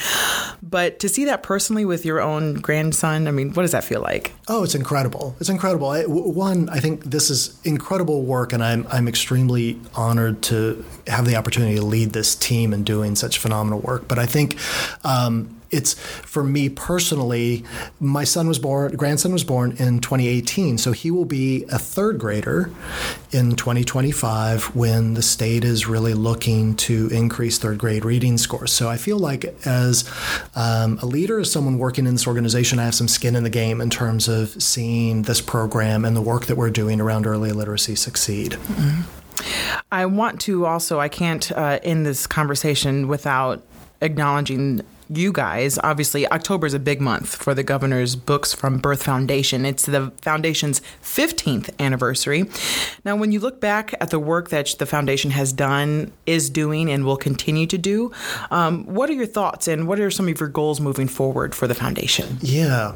but 0.62 0.98
to 1.00 1.08
see 1.08 1.24
that 1.24 1.42
personally 1.42 1.84
with 1.84 2.04
your 2.04 2.20
own 2.20 2.54
grandson, 2.54 3.28
I 3.28 3.30
mean, 3.30 3.52
what 3.52 3.62
does 3.62 3.72
that 3.72 3.84
feel 3.84 4.00
like? 4.00 4.32
Oh, 4.48 4.64
it's 4.64 4.74
incredible! 4.74 5.36
It's 5.40 5.48
incredible. 5.48 5.88
I, 5.88 6.04
one, 6.04 6.68
I 6.68 6.80
think 6.80 7.04
this 7.04 7.30
is 7.30 7.58
incredible 7.64 8.22
work, 8.22 8.52
and 8.52 8.62
I'm 8.62 8.86
I'm 8.90 9.08
extremely 9.08 9.78
honored 9.94 10.42
to 10.44 10.84
have 11.06 11.26
the 11.26 11.36
opportunity 11.36 11.76
to 11.76 11.84
lead 11.84 12.10
this 12.10 12.34
team 12.34 12.72
in 12.72 12.84
doing 12.84 13.16
such 13.16 13.38
phenomenal 13.38 13.80
work. 13.80 14.08
But 14.08 14.18
I 14.18 14.26
think. 14.26 14.56
Um, 15.04 15.58
it's 15.72 15.94
for 15.94 16.44
me 16.44 16.68
personally, 16.68 17.64
my 17.98 18.24
son 18.24 18.46
was 18.46 18.58
born, 18.58 18.94
grandson 18.96 19.32
was 19.32 19.42
born 19.42 19.72
in 19.78 20.00
2018, 20.00 20.78
so 20.78 20.92
he 20.92 21.10
will 21.10 21.24
be 21.24 21.64
a 21.64 21.78
third 21.78 22.18
grader 22.18 22.70
in 23.32 23.56
2025 23.56 24.76
when 24.76 25.14
the 25.14 25.22
state 25.22 25.64
is 25.64 25.86
really 25.86 26.14
looking 26.14 26.76
to 26.76 27.08
increase 27.08 27.58
third 27.58 27.78
grade 27.78 28.04
reading 28.04 28.38
scores. 28.38 28.72
So 28.72 28.88
I 28.88 28.96
feel 28.96 29.18
like 29.18 29.44
as 29.66 30.08
um, 30.54 30.98
a 31.02 31.06
leader, 31.06 31.40
as 31.40 31.50
someone 31.50 31.78
working 31.78 32.06
in 32.06 32.14
this 32.14 32.26
organization, 32.26 32.78
I 32.78 32.84
have 32.84 32.94
some 32.94 33.08
skin 33.08 33.34
in 33.34 33.42
the 33.42 33.50
game 33.50 33.80
in 33.80 33.90
terms 33.90 34.28
of 34.28 34.62
seeing 34.62 35.22
this 35.22 35.40
program 35.40 36.04
and 36.04 36.14
the 36.14 36.20
work 36.20 36.46
that 36.46 36.56
we're 36.56 36.70
doing 36.70 37.00
around 37.00 37.26
early 37.26 37.52
literacy 37.52 37.96
succeed. 37.96 38.52
Mm-hmm. 38.52 39.22
I 39.90 40.06
want 40.06 40.40
to 40.42 40.66
also, 40.66 41.00
I 41.00 41.08
can't 41.08 41.50
uh, 41.52 41.80
end 41.82 42.06
this 42.06 42.26
conversation 42.26 43.08
without 43.08 43.62
acknowledging 44.00 44.82
you 45.16 45.32
guys, 45.32 45.78
obviously, 45.78 46.26
October 46.28 46.66
is 46.66 46.74
a 46.74 46.78
big 46.78 47.00
month 47.00 47.36
for 47.36 47.54
the 47.54 47.62
governor's 47.62 48.16
Books 48.16 48.54
from 48.54 48.78
Birth 48.78 49.02
Foundation. 49.02 49.64
It's 49.64 49.86
the 49.86 50.12
foundation's 50.20 50.80
15th 51.02 51.70
anniversary. 51.78 52.44
Now, 53.04 53.16
when 53.16 53.32
you 53.32 53.40
look 53.40 53.60
back 53.60 53.94
at 54.00 54.10
the 54.10 54.18
work 54.18 54.50
that 54.50 54.74
the 54.78 54.86
foundation 54.86 55.30
has 55.32 55.52
done, 55.52 56.12
is 56.26 56.50
doing, 56.50 56.90
and 56.90 57.04
will 57.04 57.16
continue 57.16 57.66
to 57.66 57.78
do, 57.78 58.12
um, 58.50 58.84
what 58.84 59.10
are 59.10 59.14
your 59.14 59.26
thoughts 59.26 59.68
and 59.68 59.86
what 59.86 59.98
are 60.00 60.10
some 60.10 60.28
of 60.28 60.38
your 60.40 60.48
goals 60.48 60.80
moving 60.80 61.08
forward 61.08 61.54
for 61.54 61.66
the 61.66 61.74
foundation? 61.74 62.38
Yeah. 62.40 62.94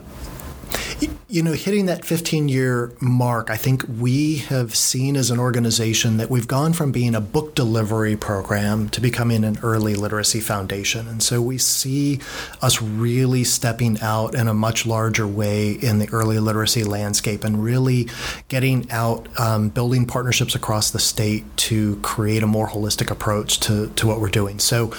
You 1.28 1.42
know, 1.42 1.52
hitting 1.52 1.86
that 1.86 2.06
15 2.06 2.48
year 2.48 2.92
mark, 3.00 3.50
I 3.50 3.56
think 3.56 3.84
we 3.98 4.36
have 4.36 4.74
seen 4.74 5.16
as 5.16 5.30
an 5.30 5.38
organization 5.38 6.16
that 6.16 6.30
we've 6.30 6.48
gone 6.48 6.72
from 6.72 6.92
being 6.92 7.14
a 7.14 7.20
book 7.20 7.54
delivery 7.54 8.16
program 8.16 8.88
to 8.90 9.02
becoming 9.02 9.44
an 9.44 9.58
early 9.62 9.94
literacy 9.94 10.40
foundation. 10.40 11.06
And 11.06 11.22
so 11.22 11.42
we 11.42 11.58
see 11.58 12.20
us 12.62 12.80
really 12.80 13.44
stepping 13.44 14.00
out 14.00 14.34
in 14.34 14.48
a 14.48 14.54
much 14.54 14.86
larger 14.86 15.26
way 15.26 15.72
in 15.72 15.98
the 15.98 16.08
early 16.12 16.38
literacy 16.38 16.84
landscape 16.84 17.44
and 17.44 17.62
really 17.62 18.08
getting 18.48 18.90
out, 18.90 19.28
um, 19.38 19.68
building 19.68 20.06
partnerships 20.06 20.54
across 20.54 20.92
the 20.92 21.00
state 21.00 21.44
to 21.58 21.96
create 21.96 22.42
a 22.42 22.46
more 22.46 22.68
holistic 22.68 23.10
approach 23.10 23.60
to, 23.60 23.88
to 23.96 24.06
what 24.06 24.20
we're 24.20 24.30
doing. 24.30 24.58
So 24.58 24.94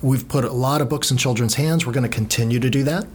we've 0.00 0.26
put 0.26 0.44
a 0.44 0.52
lot 0.52 0.80
of 0.80 0.88
books 0.88 1.10
in 1.10 1.18
children's 1.18 1.56
hands. 1.56 1.84
We're 1.84 1.92
going 1.92 2.08
to 2.08 2.16
continue 2.16 2.60
to 2.60 2.70
do 2.70 2.84
that. 2.84 3.06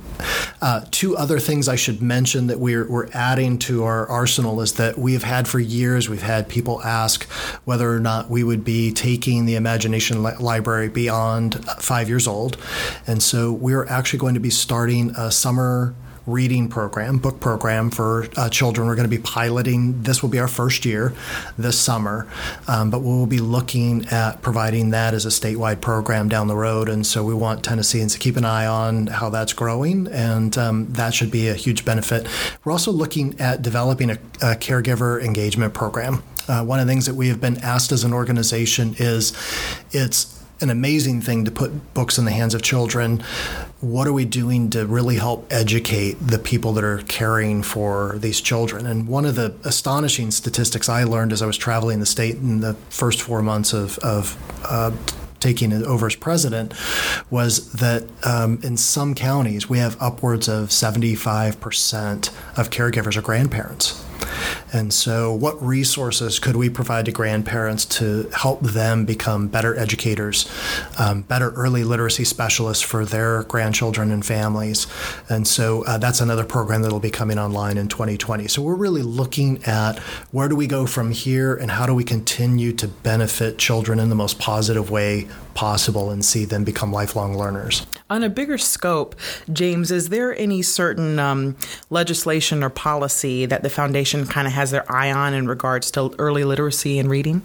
Uh, 0.62 0.82
two 0.91 1.17
other 1.17 1.39
things 1.39 1.67
I 1.67 1.76
should 1.76 2.02
mention 2.02 2.27
that 2.34 2.60
we're, 2.60 2.90
we're 2.90 3.08
adding 3.13 3.58
to 3.60 3.86
our 3.86 4.08
arsenal 4.08 4.60
is 4.62 4.74
that 4.74 4.98
we 4.98 5.13
have 5.13 5.24
had 5.24 5.48
for 5.48 5.60
years, 5.60 6.10
we've 6.10 6.22
had 6.22 6.50
people 6.50 6.82
ask 6.84 7.24
whether 7.63 7.92
or 7.92 8.00
not 8.00 8.30
we 8.30 8.44
would 8.44 8.63
be 8.63 8.92
taking 8.92 9.46
the 9.46 9.56
Imagination 9.56 10.24
li- 10.24 10.36
Library 10.40 10.90
beyond 10.90 11.63
five 11.80 12.10
years 12.10 12.28
old. 12.28 12.58
And 13.08 13.24
so 13.24 13.52
we're 13.52 13.86
actually 13.88 14.20
going 14.20 14.34
to 14.34 14.40
be 14.40 14.50
starting 14.50 15.12
a 15.12 15.32
summer 15.32 15.96
reading 16.28 16.68
program, 16.68 17.18
book 17.18 17.40
program 17.40 17.90
for 17.90 18.28
uh, 18.36 18.50
children. 18.50 18.88
We're 18.88 18.96
going 18.96 19.10
to 19.10 19.16
be 19.16 19.24
piloting. 19.24 20.04
This 20.04 20.22
will 20.22 20.30
be 20.30 20.40
our 20.40 20.48
first 20.48 20.86
year 20.86 21.13
this 21.58 21.80
summer, 21.80 22.28
um, 22.68 22.92
but 22.92 23.00
we'll 23.02 23.26
be 23.26 23.40
looking 23.40 24.06
at 24.08 24.42
providing 24.42 24.92
that 24.92 25.13
as 25.13 25.26
a 25.26 25.30
statewide 25.30 25.82
program 25.82 26.28
down 26.28 26.48
the 26.48 26.56
road. 26.56 26.90
And 26.90 27.08
so 27.08 27.24
we 27.24 27.34
want 27.34 27.63
Tennesseans 27.63 28.13
to 28.13 28.20
keep 28.20 28.36
an 28.36 28.46
eye 28.46 28.68
on 28.68 29.08
how 29.08 29.30
that's 29.30 29.54
growing, 29.54 30.08
and 30.08 30.56
um, 30.58 30.92
that 30.94 31.13
should 31.13 31.32
be 31.32 31.48
a 31.48 31.54
huge 31.54 31.86
benefit. 31.86 32.28
We're 32.63 32.74
also 32.74 32.92
looking 32.92 33.40
at 33.40 33.62
developing 33.62 34.10
a, 34.10 34.16
a 34.42 34.56
caregiver 34.56 35.24
engagement 35.24 35.74
program. 35.74 36.24
Uh, 36.48 36.63
one 36.63 36.80
of 36.80 36.88
the 36.88 36.92
things 36.92 37.06
that 37.06 37.16
we 37.16 37.28
have 37.28 37.42
been 37.42 37.58
asked 37.58 37.92
as 37.92 38.04
an 38.04 38.13
organization 38.13 38.96
is 39.00 39.34
it's 39.92 40.37
an 40.62 40.70
amazing 40.70 41.22
thing 41.22 41.46
to 41.46 41.52
put 41.52 41.93
books 41.93 42.17
in 42.17 42.26
the 42.26 42.32
hands 42.32 42.54
of 42.54 42.62
children. 42.62 43.24
What 43.80 44.08
are 44.08 44.13
we 44.13 44.26
doing 44.26 44.70
to 44.72 44.86
really 44.86 45.17
help 45.17 45.46
educate 45.52 46.15
the 46.20 46.39
people 46.39 46.74
that 46.74 46.84
are 46.84 47.04
caring 47.04 47.62
for 47.63 48.17
these 48.17 48.41
children? 48.41 48.86
And 48.86 49.08
one 49.08 49.26
of 49.26 49.36
the 49.36 49.56
astonishing 49.63 50.32
statistics 50.32 50.89
I 50.89 51.04
learned 51.04 51.32
as 51.32 51.41
I 51.41 51.46
was 51.46 51.58
traveling 51.58 52.00
the 52.00 52.06
state 52.06 52.36
in 52.36 52.62
the 52.62 52.74
first 52.89 53.22
four 53.22 53.41
months 53.41 53.74
of, 53.74 54.00
of 54.00 54.36
uh, 54.65 54.91
taking 55.39 55.72
it 55.72 55.84
over 55.84 56.08
as 56.08 56.15
president 56.15 56.74
was 57.30 57.72
that 57.74 58.04
um, 58.24 58.60
in 58.63 58.78
some 58.78 59.13
counties 59.13 59.70
we 59.70 59.78
have 59.78 59.96
upwards 60.02 60.48
of 60.48 60.70
75% 60.70 62.30
of 62.58 62.70
caregivers 62.70 63.15
are 63.15 63.22
grandparents. 63.22 64.04
And 64.73 64.93
so, 64.93 65.34
what 65.34 65.62
resources 65.63 66.39
could 66.39 66.56
we 66.56 66.69
provide 66.69 67.06
to 67.06 67.12
grandparents 67.12 67.86
to 67.86 68.30
help 68.36 68.62
them 68.62 69.06
become 69.06 69.47
better 69.47 69.77
educators, 69.77 70.49
um, 70.99 71.21
better 71.21 71.51
early 71.51 71.84
literacy 71.84 72.25
specialists 72.25 72.84
for 72.84 73.06
their 73.06 73.43
grandchildren 73.43 74.12
and 74.12 74.25
families? 74.25 74.88
And 75.30 75.47
so, 75.47 75.84
uh, 75.86 75.97
that's 75.97 76.21
another 76.21 76.43
program 76.43 76.82
that 76.82 76.91
will 76.91 76.99
be 76.99 77.12
coming 77.12 77.39
online 77.39 77.77
in 77.77 77.88
2020. 77.88 78.47
So, 78.47 78.62
we're 78.62 78.75
really 78.75 79.03
looking 79.03 79.63
at 79.65 79.99
where 80.32 80.49
do 80.49 80.56
we 80.56 80.67
go 80.67 80.86
from 80.86 81.12
here 81.12 81.56
and 81.56 81.71
how 81.71 81.86
do 81.86 81.93
we 81.93 82.03
continue 82.03 82.73
to 82.73 82.88
benefit 82.88 83.58
children 83.58 83.99
in 83.99 84.10
the 84.10 84.15
most 84.15 84.38
positive 84.39 84.91
way 84.91 85.27
possible 85.58 86.12
and 86.12 86.23
see 86.23 86.45
them 86.45 86.63
become 86.63 86.93
lifelong 86.93 87.36
learners. 87.36 87.88
On 88.10 88.24
a 88.24 88.30
bigger 88.30 88.58
scope, 88.58 89.15
James, 89.52 89.91
is 89.91 90.10
there 90.10 90.38
any 90.38 90.62
certain 90.62 91.20
um, 91.20 91.58
legislation 91.89 92.63
or 92.63 92.70
policy 92.70 93.46
that 93.46 93.63
the 93.63 93.70
foundation 93.70 94.26
kind 94.26 94.48
of 94.48 94.54
has 94.54 94.72
their 94.72 94.89
eye 94.89 95.12
on 95.12 95.34
in 95.34 95.48
regards 95.48 95.91
to 95.91 96.15
early 96.17 96.46
literacy 96.46 97.00
and 97.00 97.10
reading? 97.10 97.41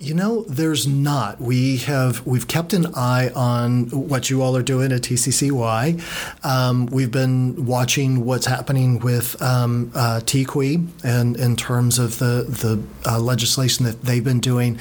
You 0.00 0.14
know, 0.14 0.42
there's 0.42 0.86
not. 0.86 1.40
We 1.40 1.78
have 1.78 2.24
we've 2.24 2.46
kept 2.46 2.72
an 2.72 2.94
eye 2.94 3.30
on 3.34 3.90
what 3.90 4.30
you 4.30 4.42
all 4.42 4.56
are 4.56 4.62
doing 4.62 4.92
at 4.92 5.02
TCCY. 5.02 6.44
Um, 6.44 6.86
we've 6.86 7.10
been 7.10 7.66
watching 7.66 8.24
what's 8.24 8.46
happening 8.46 9.00
with 9.00 9.40
um, 9.42 9.90
uh, 9.96 10.20
TQEE 10.22 10.86
and 11.02 11.36
in 11.36 11.56
terms 11.56 11.98
of 11.98 12.20
the 12.20 12.46
the 12.48 12.80
uh, 13.10 13.18
legislation 13.18 13.86
that 13.86 14.02
they've 14.02 14.22
been 14.22 14.38
doing. 14.38 14.78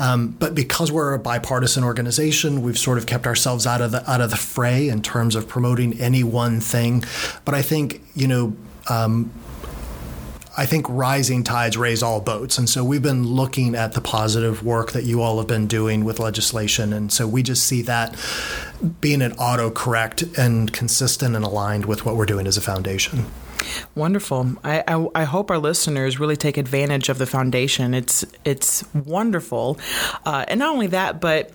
Um, 0.00 0.30
but 0.30 0.56
because 0.56 0.90
we're 0.90 1.14
a 1.14 1.18
bipartisan 1.20 1.84
organization, 1.84 2.60
we've 2.62 2.78
sort 2.78 2.98
of 2.98 3.06
kept 3.06 3.24
ourselves 3.28 3.68
out 3.68 3.80
of 3.80 3.92
the 3.92 4.10
out 4.10 4.20
of 4.20 4.30
the 4.30 4.36
fray 4.36 4.88
in 4.88 5.00
terms 5.00 5.36
of 5.36 5.46
promoting 5.46 6.00
any 6.00 6.24
one 6.24 6.60
thing. 6.60 7.04
But 7.44 7.54
I 7.54 7.62
think 7.62 8.02
you 8.16 8.26
know. 8.26 8.56
Um, 8.88 9.32
I 10.56 10.66
think 10.66 10.86
rising 10.88 11.44
tides 11.44 11.76
raise 11.76 12.02
all 12.02 12.20
boats. 12.20 12.56
And 12.56 12.68
so 12.68 12.82
we've 12.82 13.02
been 13.02 13.26
looking 13.26 13.74
at 13.74 13.92
the 13.92 14.00
positive 14.00 14.62
work 14.62 14.92
that 14.92 15.04
you 15.04 15.20
all 15.20 15.38
have 15.38 15.46
been 15.46 15.66
doing 15.66 16.04
with 16.04 16.18
legislation. 16.18 16.92
And 16.92 17.12
so 17.12 17.26
we 17.26 17.42
just 17.42 17.64
see 17.64 17.82
that 17.82 18.16
being 19.00 19.20
an 19.22 19.32
autocorrect 19.32 20.38
and 20.38 20.72
consistent 20.72 21.36
and 21.36 21.44
aligned 21.44 21.84
with 21.84 22.06
what 22.06 22.16
we're 22.16 22.26
doing 22.26 22.46
as 22.46 22.56
a 22.56 22.62
foundation. 22.62 23.26
Wonderful. 23.94 24.54
I, 24.64 24.84
I, 24.86 25.08
I, 25.14 25.24
hope 25.24 25.50
our 25.50 25.58
listeners 25.58 26.20
really 26.20 26.36
take 26.36 26.56
advantage 26.56 27.08
of 27.08 27.18
the 27.18 27.26
foundation. 27.26 27.94
It's 27.94 28.24
it's 28.44 28.84
wonderful, 28.94 29.78
uh, 30.24 30.44
and 30.46 30.60
not 30.60 30.72
only 30.72 30.86
that, 30.88 31.20
but 31.20 31.50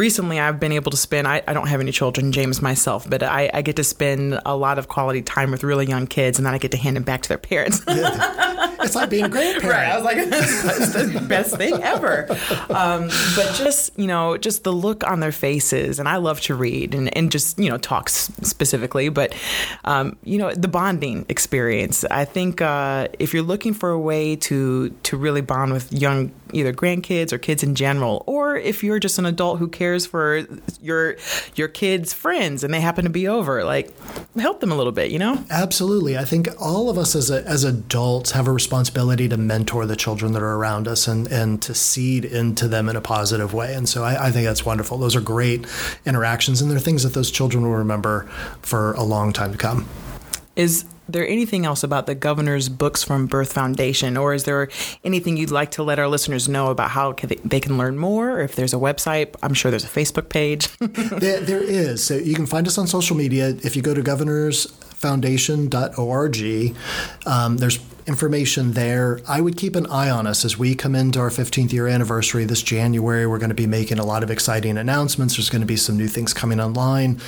recently 0.00 0.40
I've 0.40 0.58
been 0.58 0.72
able 0.72 0.90
to 0.90 0.96
spend, 0.96 1.28
I, 1.28 1.42
I 1.46 1.52
don't 1.52 1.68
have 1.68 1.80
any 1.80 1.92
children, 1.92 2.32
James, 2.32 2.62
myself, 2.62 3.08
but 3.08 3.22
I, 3.22 3.50
I, 3.52 3.60
get 3.60 3.76
to 3.76 3.84
spend 3.84 4.40
a 4.46 4.56
lot 4.56 4.78
of 4.78 4.88
quality 4.88 5.20
time 5.20 5.50
with 5.50 5.62
really 5.62 5.86
young 5.86 6.06
kids 6.06 6.38
and 6.38 6.46
then 6.46 6.54
I 6.54 6.58
get 6.58 6.70
to 6.70 6.78
hand 6.78 6.96
them 6.96 7.04
back 7.04 7.20
to 7.22 7.28
their 7.28 7.38
parents. 7.38 7.82
it's 8.82 8.94
like 8.94 9.10
being 9.10 9.24
a 9.24 9.28
grandparent. 9.28 9.70
Right. 9.70 9.88
I 9.88 9.96
was 9.96 10.04
like, 10.04 10.16
that's 10.30 10.92
the 10.94 11.20
best 11.28 11.56
thing 11.56 11.82
ever. 11.82 12.26
Um, 12.70 13.08
but 13.34 13.54
just, 13.56 13.98
you 13.98 14.06
know, 14.06 14.36
just 14.36 14.62
the 14.62 14.72
look 14.72 15.04
on 15.04 15.20
their 15.20 15.32
faces. 15.32 15.98
And 15.98 16.08
I 16.08 16.16
love 16.16 16.40
to 16.42 16.54
read 16.54 16.94
and, 16.94 17.14
and 17.16 17.30
just, 17.30 17.58
you 17.58 17.68
know, 17.68 17.78
talk 17.78 18.08
specifically, 18.08 19.08
but, 19.08 19.34
um, 19.84 20.16
you 20.22 20.38
know, 20.38 20.52
the 20.54 20.68
bonding 20.68 21.26
experience. 21.28 22.04
I 22.04 22.24
think 22.24 22.62
uh, 22.62 23.08
if 23.18 23.34
you're 23.34 23.42
looking 23.42 23.74
for 23.74 23.90
a 23.90 23.98
way 23.98 24.36
to, 24.36 24.90
to 24.90 25.16
really 25.16 25.40
bond 25.40 25.72
with 25.72 25.92
young 25.92 26.32
either 26.52 26.72
grandkids 26.72 27.32
or 27.32 27.38
kids 27.38 27.62
in 27.62 27.74
general, 27.74 28.22
or 28.26 28.56
if 28.56 28.82
you're 28.84 28.98
just 28.98 29.18
an 29.18 29.26
adult 29.26 29.58
who 29.58 29.68
cares 29.68 29.89
for 29.98 30.46
your 30.80 31.16
your 31.54 31.68
kids' 31.68 32.12
friends 32.12 32.64
and 32.64 32.72
they 32.72 32.80
happen 32.80 33.04
to 33.04 33.10
be 33.10 33.28
over, 33.28 33.64
like 33.64 33.94
help 34.36 34.60
them 34.60 34.72
a 34.72 34.76
little 34.76 34.92
bit, 34.92 35.10
you 35.10 35.18
know? 35.18 35.42
Absolutely. 35.50 36.16
I 36.16 36.24
think 36.24 36.48
all 36.60 36.90
of 36.90 36.98
us 36.98 37.14
as 37.14 37.30
a, 37.30 37.44
as 37.46 37.64
adults 37.64 38.30
have 38.32 38.46
a 38.46 38.52
responsibility 38.52 39.28
to 39.28 39.36
mentor 39.36 39.86
the 39.86 39.96
children 39.96 40.32
that 40.32 40.42
are 40.42 40.56
around 40.56 40.88
us 40.88 41.08
and 41.08 41.26
and 41.28 41.60
to 41.62 41.74
seed 41.74 42.24
into 42.24 42.68
them 42.68 42.88
in 42.88 42.96
a 42.96 43.00
positive 43.00 43.54
way. 43.54 43.74
And 43.74 43.88
so 43.88 44.04
I, 44.04 44.26
I 44.26 44.30
think 44.30 44.46
that's 44.46 44.64
wonderful. 44.64 44.98
Those 44.98 45.16
are 45.16 45.20
great 45.20 45.66
interactions, 46.04 46.60
and 46.60 46.70
they're 46.70 46.78
things 46.78 47.02
that 47.02 47.14
those 47.14 47.30
children 47.30 47.64
will 47.64 47.76
remember 47.76 48.24
for 48.62 48.92
a 48.94 49.02
long 49.02 49.32
time 49.32 49.52
to 49.52 49.58
come. 49.58 49.86
Is 50.56 50.84
there 51.12 51.26
anything 51.26 51.66
else 51.66 51.82
about 51.82 52.06
the 52.06 52.14
governor's 52.14 52.68
Books 52.68 53.02
from 53.02 53.26
Birth 53.26 53.52
Foundation, 53.52 54.16
or 54.16 54.34
is 54.34 54.44
there 54.44 54.68
anything 55.04 55.36
you'd 55.36 55.50
like 55.50 55.70
to 55.72 55.82
let 55.82 55.98
our 55.98 56.08
listeners 56.08 56.48
know 56.48 56.70
about 56.70 56.90
how 56.90 57.12
they 57.44 57.60
can 57.60 57.78
learn 57.78 57.98
more? 57.98 58.40
If 58.40 58.56
there's 58.56 58.74
a 58.74 58.78
website, 58.78 59.34
I'm 59.42 59.54
sure 59.54 59.70
there's 59.70 59.84
a 59.84 59.88
Facebook 59.88 60.28
page. 60.28 60.68
there, 60.78 61.40
there 61.40 61.62
is. 61.62 62.04
So 62.04 62.16
you 62.16 62.34
can 62.34 62.46
find 62.46 62.66
us 62.66 62.78
on 62.78 62.86
social 62.86 63.16
media. 63.16 63.48
If 63.62 63.76
you 63.76 63.82
go 63.82 63.94
to 63.94 64.02
governorsfoundation.org, 65.00 66.76
um, 67.26 67.56
there's 67.56 67.78
information 68.06 68.72
there. 68.72 69.20
I 69.28 69.40
would 69.40 69.56
keep 69.56 69.76
an 69.76 69.86
eye 69.86 70.10
on 70.10 70.26
us 70.26 70.44
as 70.44 70.58
we 70.58 70.74
come 70.74 70.96
into 70.96 71.20
our 71.20 71.30
15th 71.30 71.72
year 71.72 71.86
anniversary 71.86 72.44
this 72.44 72.62
January. 72.62 73.26
We're 73.26 73.38
going 73.38 73.50
to 73.50 73.54
be 73.54 73.66
making 73.68 73.98
a 74.00 74.04
lot 74.04 74.22
of 74.22 74.30
exciting 74.30 74.78
announcements. 74.78 75.36
There's 75.36 75.48
going 75.50 75.60
to 75.60 75.66
be 75.66 75.76
some 75.76 75.96
new 75.96 76.08
things 76.08 76.34
coming 76.34 76.60
online. 76.60 77.20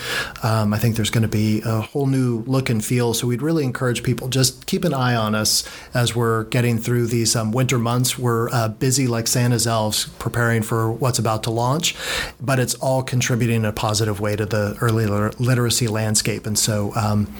Um, 0.42 0.74
I 0.74 0.78
think 0.78 0.96
there's 0.96 1.10
going 1.10 1.22
to 1.22 1.28
be 1.28 1.62
a 1.64 1.80
whole 1.80 2.06
new 2.06 2.42
look 2.48 2.68
and 2.68 2.84
feel. 2.84 3.14
So 3.14 3.26
we'd 3.26 3.42
really 3.42 3.64
encourage 3.64 4.02
people 4.02 4.28
just 4.28 4.66
keep 4.66 4.84
an 4.84 4.92
eye 4.92 5.14
on 5.14 5.34
us 5.34 5.64
as 5.94 6.16
we're 6.16 6.44
getting 6.44 6.78
through 6.78 7.06
these 7.06 7.36
um, 7.36 7.52
winter 7.52 7.78
months. 7.78 8.18
We're 8.18 8.48
uh, 8.50 8.68
busy 8.68 9.06
like 9.06 9.28
Santa's 9.28 9.66
elves 9.66 10.06
preparing 10.18 10.62
for 10.62 10.90
what's 10.90 11.18
about 11.20 11.44
to 11.44 11.50
launch, 11.50 11.94
but 12.40 12.58
it's 12.58 12.74
all 12.74 13.02
contributing 13.02 13.56
in 13.56 13.64
a 13.64 13.72
positive 13.72 14.20
way 14.20 14.34
to 14.34 14.46
the 14.46 14.76
early 14.80 15.06
literacy 15.06 15.86
landscape. 15.86 16.46
And 16.46 16.58
so 16.58 16.92
um, 16.96 17.32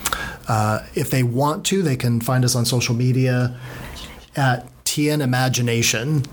uh, 0.47 0.85
if 0.95 1.09
they 1.09 1.23
want 1.23 1.65
to, 1.67 1.81
they 1.81 1.95
can 1.95 2.21
find 2.21 2.43
us 2.45 2.55
on 2.55 2.65
social 2.65 2.95
media 2.95 3.57
at 4.35 4.67
TN 4.85 5.21
Imagination 5.21 6.23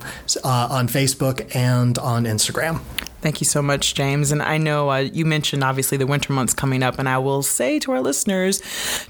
uh, 0.44 0.68
on 0.70 0.88
Facebook 0.88 1.54
and 1.54 1.98
on 1.98 2.24
Instagram. 2.24 2.80
Thank 3.20 3.42
you 3.42 3.44
so 3.44 3.60
much, 3.60 3.94
James. 3.94 4.32
And 4.32 4.42
I 4.42 4.56
know 4.56 4.90
uh, 4.90 4.98
you 4.98 5.26
mentioned 5.26 5.62
obviously 5.62 5.98
the 5.98 6.06
winter 6.06 6.32
months 6.32 6.54
coming 6.54 6.82
up, 6.82 6.98
and 6.98 7.08
I 7.08 7.18
will 7.18 7.42
say 7.42 7.78
to 7.80 7.92
our 7.92 8.00
listeners, 8.00 8.62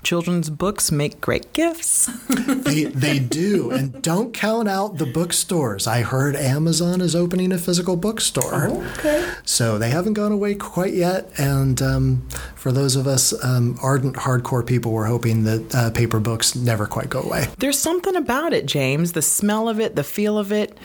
children's 0.02 0.50
books 0.50 0.90
make 0.90 1.20
great 1.20 1.52
gifts. 1.52 2.06
they, 2.28 2.84
they 2.84 3.20
do. 3.20 3.70
And 3.70 4.02
don't 4.02 4.34
count 4.34 4.68
out 4.68 4.98
the 4.98 5.06
bookstores. 5.06 5.86
I 5.86 6.02
heard 6.02 6.34
Amazon 6.34 7.00
is 7.00 7.14
opening 7.14 7.52
a 7.52 7.58
physical 7.58 7.96
bookstore. 7.96 8.68
Oh, 8.68 8.92
okay. 8.98 9.32
So 9.44 9.78
they 9.78 9.90
haven't 9.90 10.14
gone 10.14 10.32
away 10.32 10.56
quite 10.56 10.94
yet. 10.94 11.30
And 11.38 11.80
um, 11.80 12.28
for 12.60 12.72
those 12.72 12.94
of 12.94 13.06
us 13.06 13.32
um, 13.42 13.78
ardent, 13.82 14.16
hardcore 14.16 14.64
people, 14.64 14.92
we're 14.92 15.06
hoping 15.06 15.44
that 15.44 15.74
uh, 15.74 15.90
paper 15.92 16.20
books 16.20 16.54
never 16.54 16.86
quite 16.86 17.08
go 17.08 17.22
away. 17.22 17.46
There's 17.56 17.78
something 17.78 18.14
about 18.14 18.52
it, 18.52 18.66
James. 18.66 19.12
The 19.12 19.22
smell 19.22 19.70
of 19.70 19.80
it, 19.80 19.96
the 19.96 20.04
feel 20.04 20.36
of 20.36 20.52
it. 20.52 20.76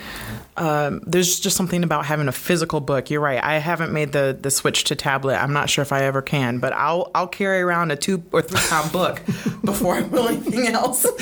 Um, 0.55 1.01
there's 1.05 1.37
just 1.37 1.57
something 1.57 1.83
about 1.83 2.05
having 2.05 2.29
a 2.29 2.31
physical 2.31 2.79
book. 2.79 3.09
You're 3.09 3.19
right. 3.19 3.43
I 3.43 3.57
haven't 3.57 3.91
made 3.91 4.13
the 4.13 4.37
the 4.39 4.49
switch 4.49 4.85
to 4.85 4.95
tablet. 4.95 5.35
I'm 5.35 5.51
not 5.51 5.69
sure 5.69 5.81
if 5.81 5.91
I 5.91 6.03
ever 6.03 6.21
can, 6.21 6.59
but 6.59 6.71
I'll 6.71 7.11
I'll 7.13 7.27
carry 7.27 7.59
around 7.59 7.91
a 7.91 7.97
two 7.97 8.23
or 8.31 8.41
three 8.41 8.61
pound 8.69 8.93
book 8.93 9.21
before 9.65 9.95
I 9.95 10.01
will 10.03 10.29
anything 10.29 10.67
else. 10.67 11.05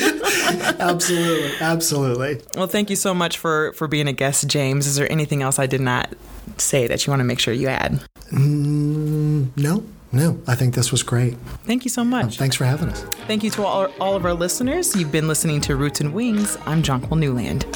absolutely, 0.78 1.50
absolutely. 1.60 2.42
Well, 2.54 2.68
thank 2.68 2.90
you 2.90 2.96
so 2.96 3.12
much 3.12 3.38
for 3.38 3.72
for 3.72 3.88
being 3.88 4.06
a 4.06 4.12
guest, 4.12 4.46
James. 4.46 4.86
Is 4.86 4.94
there 4.94 5.10
anything 5.10 5.42
else 5.42 5.58
I 5.58 5.66
did 5.66 5.80
not 5.80 6.14
say 6.58 6.86
that 6.86 7.04
you 7.04 7.10
want 7.10 7.18
to 7.18 7.24
make 7.24 7.40
sure 7.40 7.52
you 7.52 7.66
add? 7.66 8.00
Mm, 8.30 9.48
no. 9.56 9.82
No, 10.14 10.40
I 10.46 10.54
think 10.54 10.74
this 10.74 10.92
was 10.92 11.02
great. 11.02 11.34
Thank 11.64 11.84
you 11.84 11.90
so 11.90 12.04
much. 12.04 12.24
Um, 12.24 12.30
thanks 12.30 12.54
for 12.54 12.64
having 12.64 12.88
us. 12.88 13.02
Thank 13.26 13.42
you 13.42 13.50
to 13.50 13.64
all, 13.64 13.88
all 14.00 14.14
of 14.14 14.24
our 14.24 14.32
listeners. 14.32 14.94
You've 14.94 15.10
been 15.10 15.26
listening 15.26 15.60
to 15.62 15.74
Roots 15.74 16.00
and 16.00 16.14
Wings. 16.14 16.56
I'm 16.66 16.84
Jonquil 16.84 17.18
Newland. 17.18 17.66